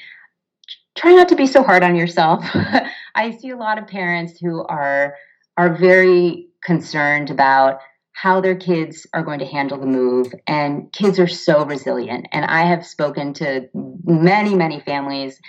try 0.97 1.12
not 1.12 1.29
to 1.29 1.37
be 1.37 1.47
so 1.47 1.62
hard 1.62 1.83
on 1.83 1.94
yourself. 1.94 2.44
I 3.14 3.31
see 3.31 3.51
a 3.51 3.57
lot 3.57 3.79
of 3.79 3.87
parents 3.87 4.38
who 4.40 4.64
are 4.64 5.14
are 5.57 5.77
very 5.77 6.49
concerned 6.64 7.31
about 7.31 7.81
how 8.12 8.40
their 8.40 8.55
kids 8.55 9.07
are 9.12 9.22
going 9.22 9.40
to 9.40 9.46
handle 9.46 9.79
the 9.79 9.87
move. 9.87 10.33
And 10.46 10.92
kids 10.92 11.18
are 11.18 11.27
so 11.27 11.64
resilient. 11.64 12.27
And 12.33 12.44
I 12.44 12.62
have 12.62 12.87
spoken 12.87 13.35
to 13.35 13.68
many 14.05 14.55
many 14.55 14.81
families 14.81 15.40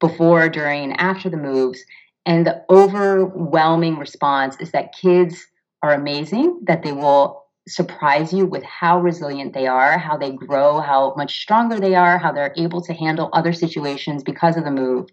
before 0.00 0.48
during 0.48 0.84
and 0.84 1.00
after 1.00 1.28
the 1.28 1.36
moves. 1.36 1.80
And 2.26 2.46
the 2.46 2.62
overwhelming 2.70 3.96
response 3.96 4.56
is 4.60 4.72
that 4.72 4.94
kids 4.94 5.46
are 5.82 5.94
amazing 5.94 6.60
that 6.66 6.82
they 6.82 6.92
will 6.92 7.44
surprise 7.68 8.32
you 8.32 8.46
with 8.46 8.62
how 8.64 8.98
resilient 8.98 9.52
they 9.52 9.66
are, 9.66 9.98
how 9.98 10.16
they 10.16 10.32
grow, 10.32 10.80
how 10.80 11.14
much 11.16 11.40
stronger 11.40 11.78
they 11.78 11.94
are, 11.94 12.18
how 12.18 12.32
they're 12.32 12.54
able 12.56 12.80
to 12.82 12.92
handle 12.94 13.28
other 13.32 13.52
situations 13.52 14.22
because 14.22 14.56
of 14.56 14.64
the 14.64 14.70
move. 14.70 15.08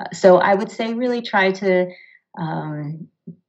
Uh, 0.00 0.04
so 0.12 0.38
I 0.38 0.54
would 0.54 0.70
say 0.70 0.92
really 0.92 1.22
try 1.22 1.52
to 1.52 1.90
um, 2.38 3.08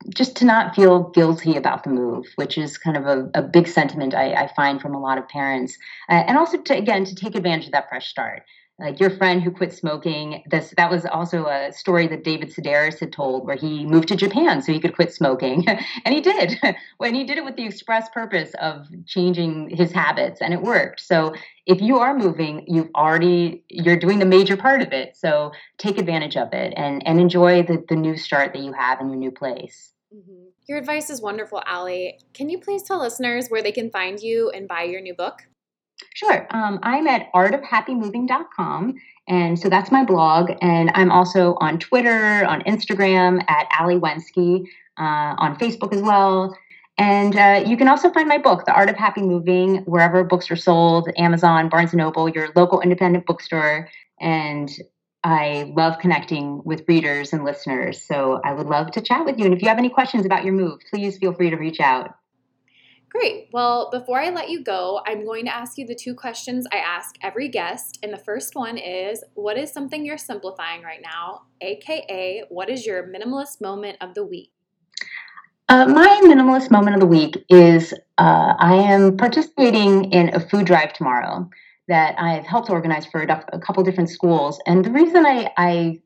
just 0.10 0.36
to 0.38 0.46
not 0.46 0.76
feel 0.76 1.10
guilty 1.10 1.56
about 1.56 1.84
the 1.84 1.90
move, 1.90 2.26
which 2.36 2.58
is 2.58 2.78
kind 2.78 2.98
of 2.98 3.06
a, 3.06 3.30
a 3.34 3.42
big 3.42 3.68
sentiment 3.68 4.14
I, 4.14 4.34
I, 4.34 4.52
find 4.56 4.82
from 4.82 4.96
a 4.96 5.00
lot 5.00 5.18
of 5.18 5.28
parents, 5.28 5.78
uh, 6.10 6.24
and 6.28 6.38
also 6.38 6.58
to 6.58 6.78
again 6.78 7.06
to 7.06 7.16
take 7.16 7.36
advantage 7.36 7.68
of 7.68 7.72
that 7.74 7.90
fresh 7.90 8.08
start. 8.08 8.44
Like 8.82 9.00
your 9.00 9.12
friend 9.12 9.44
who 9.44 9.52
quit 9.52 9.74
smoking. 9.74 10.44
This 10.50 10.74
that 10.76 10.90
was 10.90 11.06
also 11.06 11.46
a 11.46 11.72
story 11.72 12.08
that 12.08 12.24
David 12.24 12.50
Sedaris 12.50 13.00
had 13.00 13.14
told, 13.14 13.46
where 13.46 13.56
he 13.56 13.86
moved 13.86 14.08
to 14.08 14.16
Japan 14.16 14.62
so 14.62 14.74
he 14.74 14.80
could 14.80 14.96
quit 14.96 15.14
smoking, 15.14 15.68
and 16.06 16.16
he 16.16 16.20
did. 16.20 16.60
when 16.98 17.14
he 17.14 17.24
did 17.24 17.38
it 17.38 17.46
with 17.46 17.56
the 17.56 17.66
express 17.66 18.10
purpose 18.10 18.54
of 18.60 18.88
changing 19.06 19.70
his 19.70 19.92
habits, 19.92 20.42
and 20.42 20.54
it 20.54 20.62
worked. 20.62 21.00
So 21.00 21.34
if 21.68 21.80
you 21.80 22.00
are 22.00 22.18
moving, 22.18 22.66
you've 22.68 22.90
already 22.96 23.64
you're 23.70 23.98
doing 23.98 24.18
the 24.18 24.26
major 24.26 24.58
part 24.58 24.82
of 24.82 24.92
it. 24.92 25.16
So 25.16 25.52
take 25.78 26.00
advantage 26.00 26.36
of 26.36 26.52
it 26.52 26.74
and 26.76 27.06
and 27.08 27.20
enjoy 27.20 27.62
the 27.64 27.84
the 27.88 27.96
new 27.96 28.18
start 28.18 28.54
that 28.54 28.64
you 28.64 28.74
have 28.74 29.00
in 29.00 29.10
your 29.10 29.18
new 29.18 29.32
place. 29.32 29.94
Mm-hmm. 30.14 30.48
Your 30.68 30.80
advice 30.80 31.10
is 31.10 31.22
wonderful, 31.22 31.62
Ali. 31.68 32.20
Can 32.34 32.50
you 32.50 32.60
please 32.60 32.84
tell 32.84 33.00
listeners 33.00 33.50
where 33.50 33.62
they 33.62 33.72
can 33.72 33.92
find 33.92 34.20
you 34.20 34.50
and 34.50 34.68
buy 34.68 34.84
your 34.84 35.02
new 35.02 35.14
book? 35.14 35.44
Sure. 36.14 36.48
Um, 36.52 36.80
I'm 36.84 37.08
at 37.08 37.32
artofhappymoving.com. 37.34 38.96
And 39.28 39.58
so 39.58 39.70
that's 39.70 39.92
my 39.92 40.04
blog. 40.04 40.52
And 40.62 40.92
I'm 40.94 41.12
also 41.12 41.56
on 41.62 41.80
Twitter, 41.80 42.46
on 42.46 42.62
Instagram 42.64 43.44
at 43.50 43.68
Ali 43.80 43.96
Wenzke, 43.96 44.66
uh, 44.98 45.36
on 45.38 45.56
Facebook 45.58 45.94
as 45.94 46.02
well. 46.02 46.56
And 46.98 47.36
uh, 47.36 47.64
you 47.66 47.78
can 47.78 47.88
also 47.88 48.12
find 48.12 48.28
my 48.28 48.38
book, 48.38 48.66
The 48.66 48.74
Art 48.74 48.90
of 48.90 48.98
Happy 48.98 49.22
Moving, 49.22 49.78
wherever 49.86 50.24
books 50.24 50.52
are 50.52 50.56
sold 50.56 51.10
Amazon, 51.18 51.70
Barnes 51.70 51.94
& 51.94 51.96
Noble, 51.96 52.30
your 52.30 52.50
local 52.56 52.82
independent 52.82 53.26
bookstore. 53.26 53.90
And 54.20 54.70
I 55.24 55.72
love 55.76 56.00
connecting 56.00 56.62
with 56.64 56.84
readers 56.88 57.32
and 57.32 57.46
listeners. 57.46 58.02
So 58.02 58.42
I 58.44 58.54
would 58.54 58.68
love 58.68 58.92
to 58.92 59.02
chat 59.02 59.26
with 59.26 59.40
you. 59.40 59.46
And 59.46 59.54
if 59.54 59.62
you 59.62 59.70
have 59.70 59.78
any 59.78 59.90
questions 59.90 60.26
about 60.26 60.44
your 60.44 60.54
move, 60.54 60.80
please 60.90 61.18
feel 61.18 61.34
free 61.34 61.52
to 61.52 61.58
reach 61.58 61.80
out. 61.80 62.16
Great. 63.12 63.50
Well, 63.52 63.90
before 63.92 64.22
I 64.22 64.30
let 64.30 64.50
you 64.50 64.64
go, 64.64 65.02
I'm 65.06 65.26
going 65.26 65.44
to 65.44 65.54
ask 65.54 65.78
you 65.78 65.86
the 65.86 65.96
two 65.96 66.16
questions 66.16 66.66
I 66.72 66.78
ask 66.78 67.16
every 67.22 67.50
guest. 67.50 68.00
And 68.04 68.14
the 68.14 68.18
first 68.18 68.56
one 68.56 68.78
is 68.78 69.22
What 69.34 69.58
is 69.58 69.70
something 69.72 70.06
you're 70.06 70.18
simplifying 70.18 70.82
right 70.82 71.02
now? 71.04 71.42
AKA, 71.60 72.46
what 72.48 72.70
is 72.70 72.86
your 72.86 73.04
minimalist 73.04 73.60
moment 73.60 73.98
of 74.00 74.14
the 74.14 74.24
week? 74.24 74.52
Uh, 75.68 75.88
my 75.88 76.22
minimalist 76.24 76.72
moment 76.72 76.96
of 76.96 77.02
the 77.02 77.06
week 77.06 77.44
is 77.50 77.94
uh, 78.18 78.54
I 78.58 78.76
am 78.76 79.18
participating 79.18 80.12
in 80.14 80.34
a 80.34 80.40
food 80.40 80.66
drive 80.66 80.94
tomorrow 80.94 81.50
that 81.90 82.16
I've 82.18 82.46
helped 82.46 82.70
organize 82.70 83.06
for 83.06 83.22
a, 83.22 83.46
a 83.52 83.60
couple 83.60 83.84
different 83.84 84.10
schools. 84.10 84.58
And 84.66 84.86
the 84.86 84.92
reason 84.92 85.26
I, 85.26 85.52
I 85.58 86.00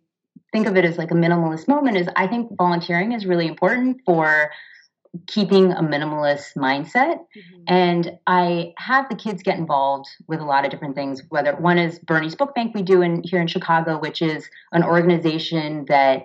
think 0.52 0.66
of 0.66 0.76
it 0.76 0.86
as 0.86 0.98
like 0.98 1.12
a 1.12 1.16
minimalist 1.16 1.68
moment 1.68 1.98
is 1.98 2.08
I 2.16 2.26
think 2.26 2.56
volunteering 2.58 3.12
is 3.12 3.28
really 3.28 3.46
important 3.46 4.02
for 4.06 4.50
keeping 5.28 5.72
a 5.72 5.82
minimalist 5.82 6.56
mindset. 6.58 7.18
Mm-hmm. 7.18 7.64
And 7.68 8.12
I 8.28 8.74
have 8.78 9.10
the 9.10 9.16
kids 9.16 9.44
get 9.44 9.58
involved 9.58 10.08
with 10.28 10.40
a 10.40 10.46
lot 10.46 10.66
of 10.66 10.72
different 10.72 10.96
things, 10.96 11.22
whether 11.30 11.56
one 11.56 11.78
is 11.78 12.00
Bernie's 12.00 12.36
Book 12.36 12.56
Bank 12.56 12.76
we 12.76 12.82
do 12.82 13.02
in 13.02 13.24
here 13.24 13.42
in 13.42 13.48
Chicago, 13.48 14.00
which 14.00 14.22
is 14.22 14.50
an 14.72 14.84
organization 14.84 15.86
that 15.88 16.24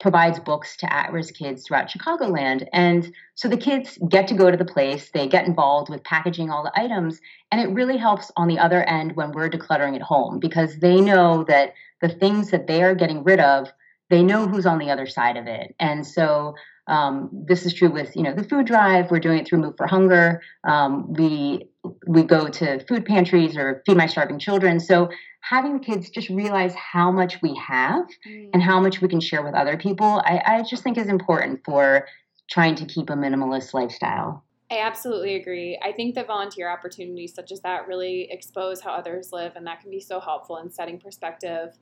provides 0.00 0.40
books 0.40 0.76
to 0.76 0.92
at-risk 0.92 1.34
kids 1.34 1.64
throughout 1.64 1.88
Chicagoland. 1.88 2.66
And 2.72 3.14
so 3.36 3.48
the 3.48 3.56
kids 3.56 3.98
get 4.08 4.26
to 4.28 4.34
go 4.34 4.50
to 4.50 4.56
the 4.56 4.64
place, 4.64 5.10
they 5.14 5.28
get 5.28 5.46
involved 5.46 5.88
with 5.88 6.02
packaging 6.02 6.50
all 6.50 6.64
the 6.64 6.72
items, 6.78 7.20
and 7.52 7.60
it 7.60 7.72
really 7.72 7.96
helps 7.96 8.32
on 8.36 8.48
the 8.48 8.58
other 8.58 8.82
end 8.82 9.14
when 9.14 9.30
we're 9.30 9.48
decluttering 9.48 9.94
at 9.94 10.02
home 10.02 10.40
because 10.40 10.78
they 10.78 11.00
know 11.00 11.44
that 11.44 11.74
the 12.00 12.08
things 12.08 12.50
that 12.50 12.66
they 12.66 12.82
are 12.82 12.96
getting 12.96 13.22
rid 13.22 13.38
of, 13.38 13.72
they 14.10 14.24
know 14.24 14.48
who's 14.48 14.66
on 14.66 14.78
the 14.78 14.90
other 14.90 15.06
side 15.06 15.36
of 15.36 15.46
it. 15.46 15.72
And 15.78 16.04
so 16.04 16.56
um, 16.88 17.30
this 17.32 17.64
is 17.64 17.74
true 17.74 17.90
with 17.90 18.16
you 18.16 18.22
know 18.22 18.34
the 18.34 18.44
food 18.44 18.66
drive. 18.66 19.10
We're 19.10 19.20
doing 19.20 19.38
it 19.38 19.46
through 19.46 19.60
Move 19.60 19.76
for 19.76 19.86
Hunger. 19.86 20.42
Um, 20.64 21.12
we 21.12 21.68
we 22.06 22.22
go 22.22 22.48
to 22.48 22.84
food 22.86 23.04
pantries 23.04 23.56
or 23.56 23.82
feed 23.86 23.96
my 23.96 24.06
starving 24.06 24.38
children. 24.38 24.80
So 24.80 25.08
having 25.40 25.74
the 25.74 25.80
kids 25.80 26.10
just 26.10 26.28
realize 26.28 26.74
how 26.74 27.10
much 27.10 27.40
we 27.42 27.54
have 27.56 28.06
mm. 28.26 28.50
and 28.52 28.62
how 28.62 28.80
much 28.80 29.00
we 29.00 29.08
can 29.08 29.20
share 29.20 29.42
with 29.42 29.54
other 29.54 29.76
people, 29.76 30.22
I, 30.24 30.42
I 30.46 30.62
just 30.62 30.82
think 30.82 30.98
is 30.98 31.08
important 31.08 31.60
for 31.64 32.06
trying 32.48 32.74
to 32.76 32.84
keep 32.84 33.10
a 33.10 33.14
minimalist 33.14 33.74
lifestyle. 33.74 34.44
I 34.70 34.78
absolutely 34.78 35.34
agree. 35.36 35.78
I 35.82 35.92
think 35.92 36.14
that 36.14 36.26
volunteer 36.26 36.70
opportunities 36.70 37.34
such 37.34 37.52
as 37.52 37.60
that 37.60 37.86
really 37.86 38.28
expose 38.30 38.80
how 38.80 38.92
others 38.92 39.30
live, 39.30 39.52
and 39.54 39.66
that 39.66 39.80
can 39.80 39.90
be 39.90 40.00
so 40.00 40.18
helpful 40.18 40.56
in 40.58 40.70
setting 40.70 40.98
perspective 40.98 41.76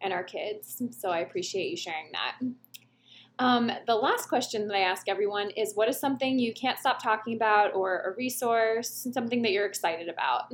in 0.00 0.12
our 0.12 0.22
kids. 0.22 0.82
So 0.98 1.10
I 1.10 1.18
appreciate 1.18 1.68
you 1.70 1.76
sharing 1.76 2.10
that. 2.12 2.38
Um, 3.40 3.72
the 3.86 3.94
last 3.94 4.28
question 4.28 4.68
that 4.68 4.76
I 4.76 4.80
ask 4.80 5.08
everyone 5.08 5.48
is 5.56 5.72
what 5.74 5.88
is 5.88 5.98
something 5.98 6.38
you 6.38 6.52
can't 6.52 6.78
stop 6.78 7.02
talking 7.02 7.34
about, 7.34 7.74
or 7.74 8.02
a 8.02 8.14
resource, 8.14 9.08
something 9.12 9.40
that 9.42 9.52
you're 9.52 9.64
excited 9.64 10.10
about? 10.10 10.52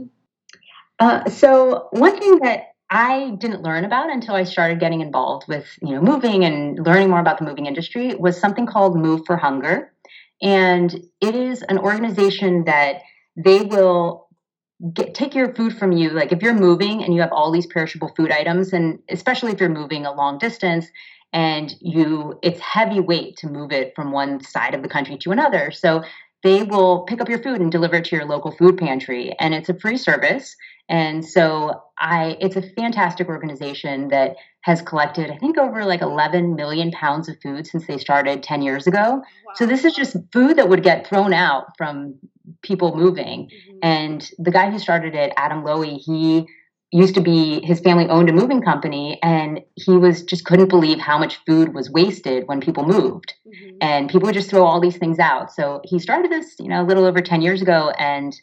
Uh, 1.00 1.28
so, 1.28 1.88
one 1.90 2.16
thing 2.16 2.38
that 2.44 2.68
I 2.88 3.32
didn't 3.38 3.62
learn 3.62 3.84
about 3.84 4.12
until 4.12 4.36
I 4.36 4.44
started 4.44 4.78
getting 4.78 5.00
involved 5.00 5.48
with 5.48 5.66
you 5.82 5.96
know 5.96 6.00
moving 6.00 6.44
and 6.44 6.86
learning 6.86 7.10
more 7.10 7.18
about 7.18 7.38
the 7.38 7.44
moving 7.44 7.66
industry 7.66 8.14
was 8.14 8.38
something 8.38 8.66
called 8.66 8.96
Move 8.96 9.22
for 9.26 9.36
Hunger, 9.36 9.92
and 10.40 10.94
it 11.20 11.34
is 11.34 11.62
an 11.62 11.78
organization 11.78 12.66
that 12.66 13.02
they 13.36 13.62
will 13.62 14.28
get, 14.92 15.12
take 15.12 15.34
your 15.34 15.52
food 15.54 15.76
from 15.76 15.90
you. 15.90 16.10
Like 16.10 16.30
if 16.30 16.40
you're 16.40 16.54
moving 16.54 17.02
and 17.02 17.12
you 17.12 17.20
have 17.20 17.32
all 17.32 17.50
these 17.50 17.66
perishable 17.66 18.12
food 18.16 18.30
items, 18.30 18.72
and 18.72 19.00
especially 19.10 19.50
if 19.50 19.58
you're 19.58 19.68
moving 19.68 20.06
a 20.06 20.12
long 20.12 20.38
distance, 20.38 20.86
and 21.32 21.74
you 21.80 22.38
it's 22.42 22.60
heavy 22.60 23.00
weight 23.00 23.36
to 23.36 23.48
move 23.48 23.72
it 23.72 23.94
from 23.94 24.12
one 24.12 24.42
side 24.42 24.74
of 24.74 24.82
the 24.82 24.88
country 24.88 25.16
to 25.18 25.30
another 25.30 25.70
so 25.70 26.02
they 26.42 26.62
will 26.62 27.00
pick 27.00 27.20
up 27.20 27.28
your 27.28 27.42
food 27.42 27.60
and 27.60 27.72
deliver 27.72 27.96
it 27.96 28.04
to 28.04 28.16
your 28.16 28.24
local 28.24 28.52
food 28.52 28.76
pantry 28.78 29.34
and 29.40 29.54
it's 29.54 29.68
a 29.68 29.78
free 29.78 29.96
service 29.96 30.54
and 30.88 31.24
so 31.24 31.82
i 31.98 32.36
it's 32.40 32.56
a 32.56 32.62
fantastic 32.62 33.28
organization 33.28 34.08
that 34.08 34.36
has 34.60 34.80
collected 34.82 35.30
i 35.30 35.36
think 35.38 35.58
over 35.58 35.84
like 35.84 36.02
11 36.02 36.54
million 36.54 36.90
pounds 36.92 37.28
of 37.28 37.36
food 37.42 37.66
since 37.66 37.86
they 37.86 37.98
started 37.98 38.42
10 38.42 38.62
years 38.62 38.86
ago 38.86 39.22
wow. 39.44 39.52
so 39.54 39.66
this 39.66 39.84
is 39.84 39.94
just 39.94 40.16
food 40.32 40.56
that 40.56 40.68
would 40.68 40.82
get 40.82 41.06
thrown 41.06 41.32
out 41.32 41.66
from 41.76 42.14
people 42.62 42.96
moving 42.96 43.48
mm-hmm. 43.48 43.78
and 43.82 44.30
the 44.38 44.50
guy 44.50 44.70
who 44.70 44.78
started 44.78 45.14
it 45.14 45.32
adam 45.36 45.64
lowy 45.64 45.98
he 45.98 46.46
used 46.92 47.14
to 47.14 47.20
be 47.20 47.60
his 47.64 47.80
family 47.80 48.08
owned 48.08 48.28
a 48.28 48.32
moving 48.32 48.62
company 48.62 49.18
and 49.22 49.60
he 49.74 49.96
was 49.96 50.22
just 50.22 50.44
couldn't 50.44 50.68
believe 50.68 50.98
how 50.98 51.18
much 51.18 51.38
food 51.44 51.74
was 51.74 51.90
wasted 51.90 52.46
when 52.46 52.60
people 52.60 52.84
moved. 52.84 53.34
Mm-hmm. 53.46 53.76
and 53.80 54.08
people 54.10 54.26
would 54.26 54.34
just 54.34 54.50
throw 54.50 54.64
all 54.64 54.80
these 54.80 54.96
things 54.96 55.18
out. 55.18 55.52
So 55.52 55.80
he 55.84 55.98
started 55.98 56.30
this 56.30 56.54
you 56.58 56.68
know 56.68 56.82
a 56.82 56.86
little 56.86 57.04
over 57.04 57.20
10 57.20 57.42
years 57.42 57.62
ago 57.62 57.90
and 57.98 58.34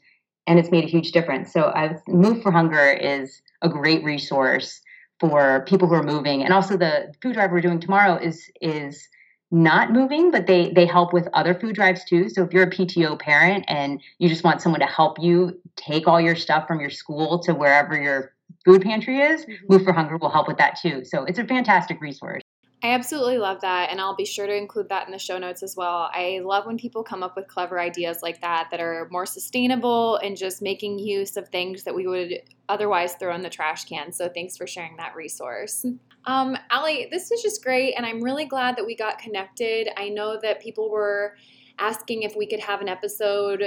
and 0.45 0.59
it's 0.59 0.71
made 0.71 0.83
a 0.83 0.87
huge 0.87 1.11
difference. 1.11 1.53
So 1.53 1.71
i 1.75 1.95
move 2.07 2.41
for 2.41 2.51
hunger 2.51 2.91
is 2.91 3.41
a 3.61 3.69
great 3.69 4.03
resource 4.03 4.81
for 5.19 5.63
people 5.67 5.87
who 5.87 5.93
are 5.93 6.03
moving. 6.03 6.43
And 6.43 6.53
also 6.53 6.75
the 6.75 7.13
food 7.21 7.33
drive 7.33 7.51
we're 7.51 7.61
doing 7.61 7.79
tomorrow 7.79 8.17
is 8.17 8.51
is 8.61 9.07
not 9.53 9.93
moving 9.93 10.31
but 10.31 10.47
they 10.47 10.71
they 10.71 10.85
help 10.85 11.13
with 11.13 11.27
other 11.33 11.53
food 11.53 11.75
drives 11.75 12.03
too 12.03 12.27
so 12.27 12.43
if 12.43 12.51
you're 12.51 12.63
a 12.63 12.69
pto 12.69 13.17
parent 13.17 13.63
and 13.67 14.01
you 14.17 14.27
just 14.27 14.43
want 14.43 14.61
someone 14.61 14.81
to 14.81 14.87
help 14.87 15.17
you 15.21 15.57
take 15.75 16.07
all 16.07 16.19
your 16.19 16.35
stuff 16.35 16.67
from 16.67 16.79
your 16.79 16.89
school 16.89 17.39
to 17.39 17.53
wherever 17.53 17.99
your 17.99 18.33
food 18.65 18.81
pantry 18.81 19.19
is, 19.19 19.45
mm-hmm. 19.45 19.65
Move 19.69 19.83
for 19.83 19.93
Hunger 19.93 20.17
will 20.17 20.29
help 20.29 20.47
with 20.47 20.57
that 20.57 20.77
too. 20.81 21.03
So 21.05 21.23
it's 21.23 21.39
a 21.39 21.45
fantastic 21.45 22.01
resource. 22.01 22.41
I 22.83 22.87
absolutely 22.87 23.37
love 23.37 23.61
that, 23.61 23.91
and 23.91 24.01
I'll 24.01 24.15
be 24.15 24.25
sure 24.25 24.45
to 24.45 24.53
include 24.53 24.89
that 24.89 25.05
in 25.07 25.13
the 25.13 25.19
show 25.19 25.37
notes 25.37 25.63
as 25.63 25.77
well. 25.77 26.09
I 26.11 26.41
love 26.43 26.65
when 26.65 26.77
people 26.77 27.01
come 27.01 27.23
up 27.23 27.37
with 27.37 27.47
clever 27.47 27.79
ideas 27.79 28.21
like 28.21 28.41
that 28.41 28.67
that 28.71 28.81
are 28.81 29.07
more 29.09 29.25
sustainable 29.25 30.17
and 30.17 30.35
just 30.35 30.61
making 30.61 30.99
use 30.99 31.37
of 31.37 31.47
things 31.47 31.83
that 31.83 31.95
we 31.95 32.07
would 32.07 32.41
otherwise 32.67 33.13
throw 33.13 33.33
in 33.35 33.41
the 33.41 33.49
trash 33.49 33.85
can. 33.85 34.11
So 34.11 34.27
thanks 34.27 34.57
for 34.57 34.67
sharing 34.67 34.97
that 34.97 35.15
resource. 35.15 35.85
Um, 36.25 36.57
Ali, 36.71 37.07
this 37.11 37.29
was 37.29 37.41
just 37.41 37.63
great, 37.63 37.93
and 37.95 38.05
I'm 38.05 38.21
really 38.21 38.45
glad 38.45 38.77
that 38.77 38.85
we 38.85 38.95
got 38.95 39.19
connected. 39.19 39.89
I 39.97 40.09
know 40.09 40.39
that 40.41 40.61
people 40.61 40.89
were 40.89 41.35
asking 41.79 42.23
if 42.23 42.35
we 42.35 42.47
could 42.47 42.61
have 42.61 42.81
an 42.81 42.87
episode 42.87 43.63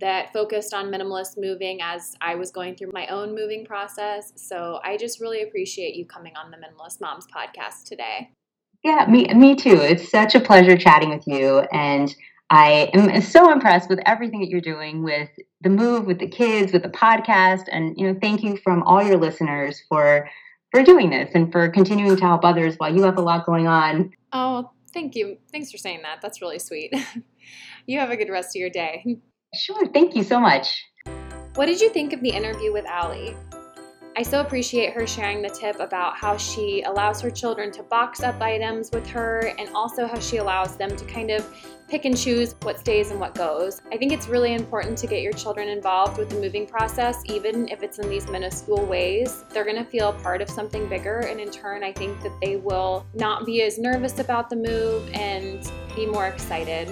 that 0.00 0.32
focused 0.32 0.74
on 0.74 0.86
minimalist 0.86 1.38
moving 1.38 1.80
as 1.80 2.16
I 2.20 2.34
was 2.34 2.50
going 2.50 2.76
through 2.76 2.90
my 2.92 3.06
own 3.06 3.34
moving 3.34 3.64
process. 3.64 4.32
So 4.36 4.80
I 4.84 4.96
just 4.96 5.20
really 5.20 5.42
appreciate 5.42 5.94
you 5.94 6.04
coming 6.04 6.32
on 6.36 6.50
the 6.50 6.56
Minimalist 6.56 7.00
Moms 7.00 7.26
podcast 7.26 7.84
today. 7.84 8.30
Yeah, 8.82 9.06
me 9.08 9.32
me 9.34 9.54
too. 9.54 9.76
It's 9.76 10.10
such 10.10 10.34
a 10.34 10.40
pleasure 10.40 10.76
chatting 10.76 11.10
with 11.10 11.26
you 11.26 11.60
and 11.72 12.14
I 12.50 12.90
am 12.92 13.20
so 13.22 13.50
impressed 13.50 13.88
with 13.88 14.00
everything 14.04 14.40
that 14.40 14.48
you're 14.48 14.60
doing 14.60 15.02
with 15.02 15.30
the 15.62 15.70
move, 15.70 16.06
with 16.06 16.18
the 16.18 16.28
kids, 16.28 16.72
with 16.72 16.82
the 16.82 16.90
podcast 16.90 17.64
and 17.72 17.94
you 17.96 18.06
know, 18.06 18.18
thank 18.20 18.42
you 18.42 18.56
from 18.58 18.82
all 18.82 19.02
your 19.02 19.16
listeners 19.16 19.82
for 19.88 20.28
for 20.74 20.82
doing 20.82 21.10
this 21.10 21.30
and 21.34 21.52
for 21.52 21.68
continuing 21.68 22.16
to 22.16 22.24
help 22.24 22.44
others 22.44 22.74
while 22.78 22.92
you 22.92 23.04
have 23.04 23.16
a 23.16 23.20
lot 23.20 23.46
going 23.46 23.68
on. 23.68 24.10
Oh, 24.32 24.72
thank 24.92 25.14
you. 25.14 25.38
Thanks 25.52 25.70
for 25.70 25.78
saying 25.78 26.00
that. 26.02 26.20
That's 26.20 26.42
really 26.42 26.58
sweet. 26.58 26.92
you 27.86 28.00
have 28.00 28.10
a 28.10 28.16
good 28.16 28.28
rest 28.28 28.56
of 28.56 28.60
your 28.60 28.70
day. 28.70 29.18
Sure. 29.54 29.86
Thank 29.92 30.16
you 30.16 30.24
so 30.24 30.40
much. 30.40 30.82
What 31.54 31.66
did 31.66 31.80
you 31.80 31.90
think 31.90 32.12
of 32.12 32.20
the 32.22 32.30
interview 32.30 32.72
with 32.72 32.86
Ali? 32.90 33.36
I 34.16 34.22
so 34.22 34.40
appreciate 34.40 34.92
her 34.92 35.08
sharing 35.08 35.42
the 35.42 35.48
tip 35.48 35.80
about 35.80 36.16
how 36.16 36.36
she 36.36 36.82
allows 36.82 37.20
her 37.20 37.32
children 37.32 37.72
to 37.72 37.82
box 37.82 38.22
up 38.22 38.40
items 38.40 38.92
with 38.92 39.04
her 39.08 39.52
and 39.58 39.68
also 39.74 40.06
how 40.06 40.20
she 40.20 40.36
allows 40.36 40.76
them 40.76 40.94
to 40.94 41.04
kind 41.06 41.32
of 41.32 41.44
pick 41.88 42.04
and 42.04 42.16
choose 42.16 42.54
what 42.62 42.78
stays 42.78 43.10
and 43.10 43.18
what 43.18 43.34
goes. 43.34 43.82
I 43.90 43.96
think 43.96 44.12
it's 44.12 44.28
really 44.28 44.54
important 44.54 44.96
to 44.98 45.08
get 45.08 45.20
your 45.20 45.32
children 45.32 45.68
involved 45.68 46.16
with 46.16 46.30
the 46.30 46.36
moving 46.36 46.64
process, 46.64 47.22
even 47.24 47.66
if 47.68 47.82
it's 47.82 47.98
in 47.98 48.08
these 48.08 48.28
minuscule 48.28 48.86
ways. 48.86 49.42
They're 49.50 49.64
going 49.64 49.84
to 49.84 49.90
feel 49.90 50.12
part 50.12 50.40
of 50.40 50.48
something 50.48 50.88
bigger, 50.88 51.18
and 51.18 51.40
in 51.40 51.50
turn, 51.50 51.82
I 51.82 51.92
think 51.92 52.22
that 52.22 52.32
they 52.40 52.54
will 52.54 53.04
not 53.14 53.44
be 53.44 53.62
as 53.62 53.78
nervous 53.78 54.20
about 54.20 54.48
the 54.48 54.56
move 54.56 55.10
and 55.12 55.68
be 55.96 56.06
more 56.06 56.28
excited. 56.28 56.88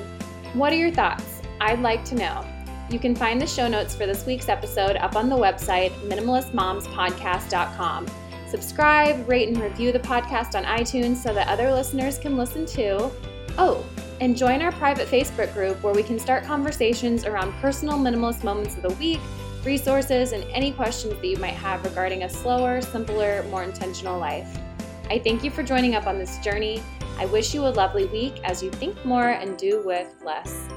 What 0.55 0.73
are 0.73 0.77
your 0.77 0.91
thoughts? 0.91 1.41
I'd 1.61 1.79
like 1.79 2.05
to 2.07 2.17
know. 2.17 2.45
You 2.93 2.99
can 2.99 3.15
find 3.15 3.41
the 3.41 3.47
show 3.47 3.69
notes 3.69 3.95
for 3.95 4.05
this 4.05 4.27
week's 4.27 4.51
episode 4.51 4.97
up 4.97 5.17
on 5.17 5.31
the 5.31 5.35
website, 5.35 5.93
minimalistmomspodcast.com. 6.07 8.07
Subscribe, 8.47 9.27
rate, 9.27 9.49
and 9.49 9.59
review 9.59 9.93
the 9.93 9.99
podcast 9.99 10.55
on 10.55 10.65
iTunes 10.65 11.17
so 11.17 11.33
that 11.33 11.49
other 11.49 11.73
listeners 11.73 12.19
can 12.19 12.37
listen 12.37 12.67
too. 12.67 13.11
Oh, 13.57 13.83
and 14.21 14.37
join 14.37 14.61
our 14.61 14.73
private 14.73 15.09
Facebook 15.09 15.55
group 15.55 15.83
where 15.83 15.95
we 15.95 16.03
can 16.03 16.19
start 16.19 16.45
conversations 16.45 17.25
around 17.25 17.53
personal 17.63 17.97
minimalist 17.97 18.45
moments 18.45 18.77
of 18.77 18.83
the 18.83 18.93
week, 18.97 19.21
resources, 19.65 20.33
and 20.33 20.45
any 20.51 20.71
questions 20.71 21.15
that 21.15 21.27
you 21.27 21.39
might 21.39 21.55
have 21.55 21.83
regarding 21.85 22.25
a 22.25 22.29
slower, 22.29 22.83
simpler, 22.83 23.43
more 23.45 23.63
intentional 23.63 24.19
life. 24.19 24.59
I 25.09 25.19
thank 25.19 25.43
you 25.43 25.51
for 25.51 25.63
joining 25.63 25.95
up 25.95 26.07
on 26.07 26.19
this 26.19 26.37
journey. 26.41 26.83
I 27.17 27.25
wish 27.25 27.55
you 27.55 27.67
a 27.67 27.73
lovely 27.73 28.05
week 28.05 28.35
as 28.45 28.63
you 28.63 28.71
think 28.71 29.03
more 29.07 29.31
and 29.31 29.57
do 29.57 29.83
with 29.83 30.15
less. 30.23 30.69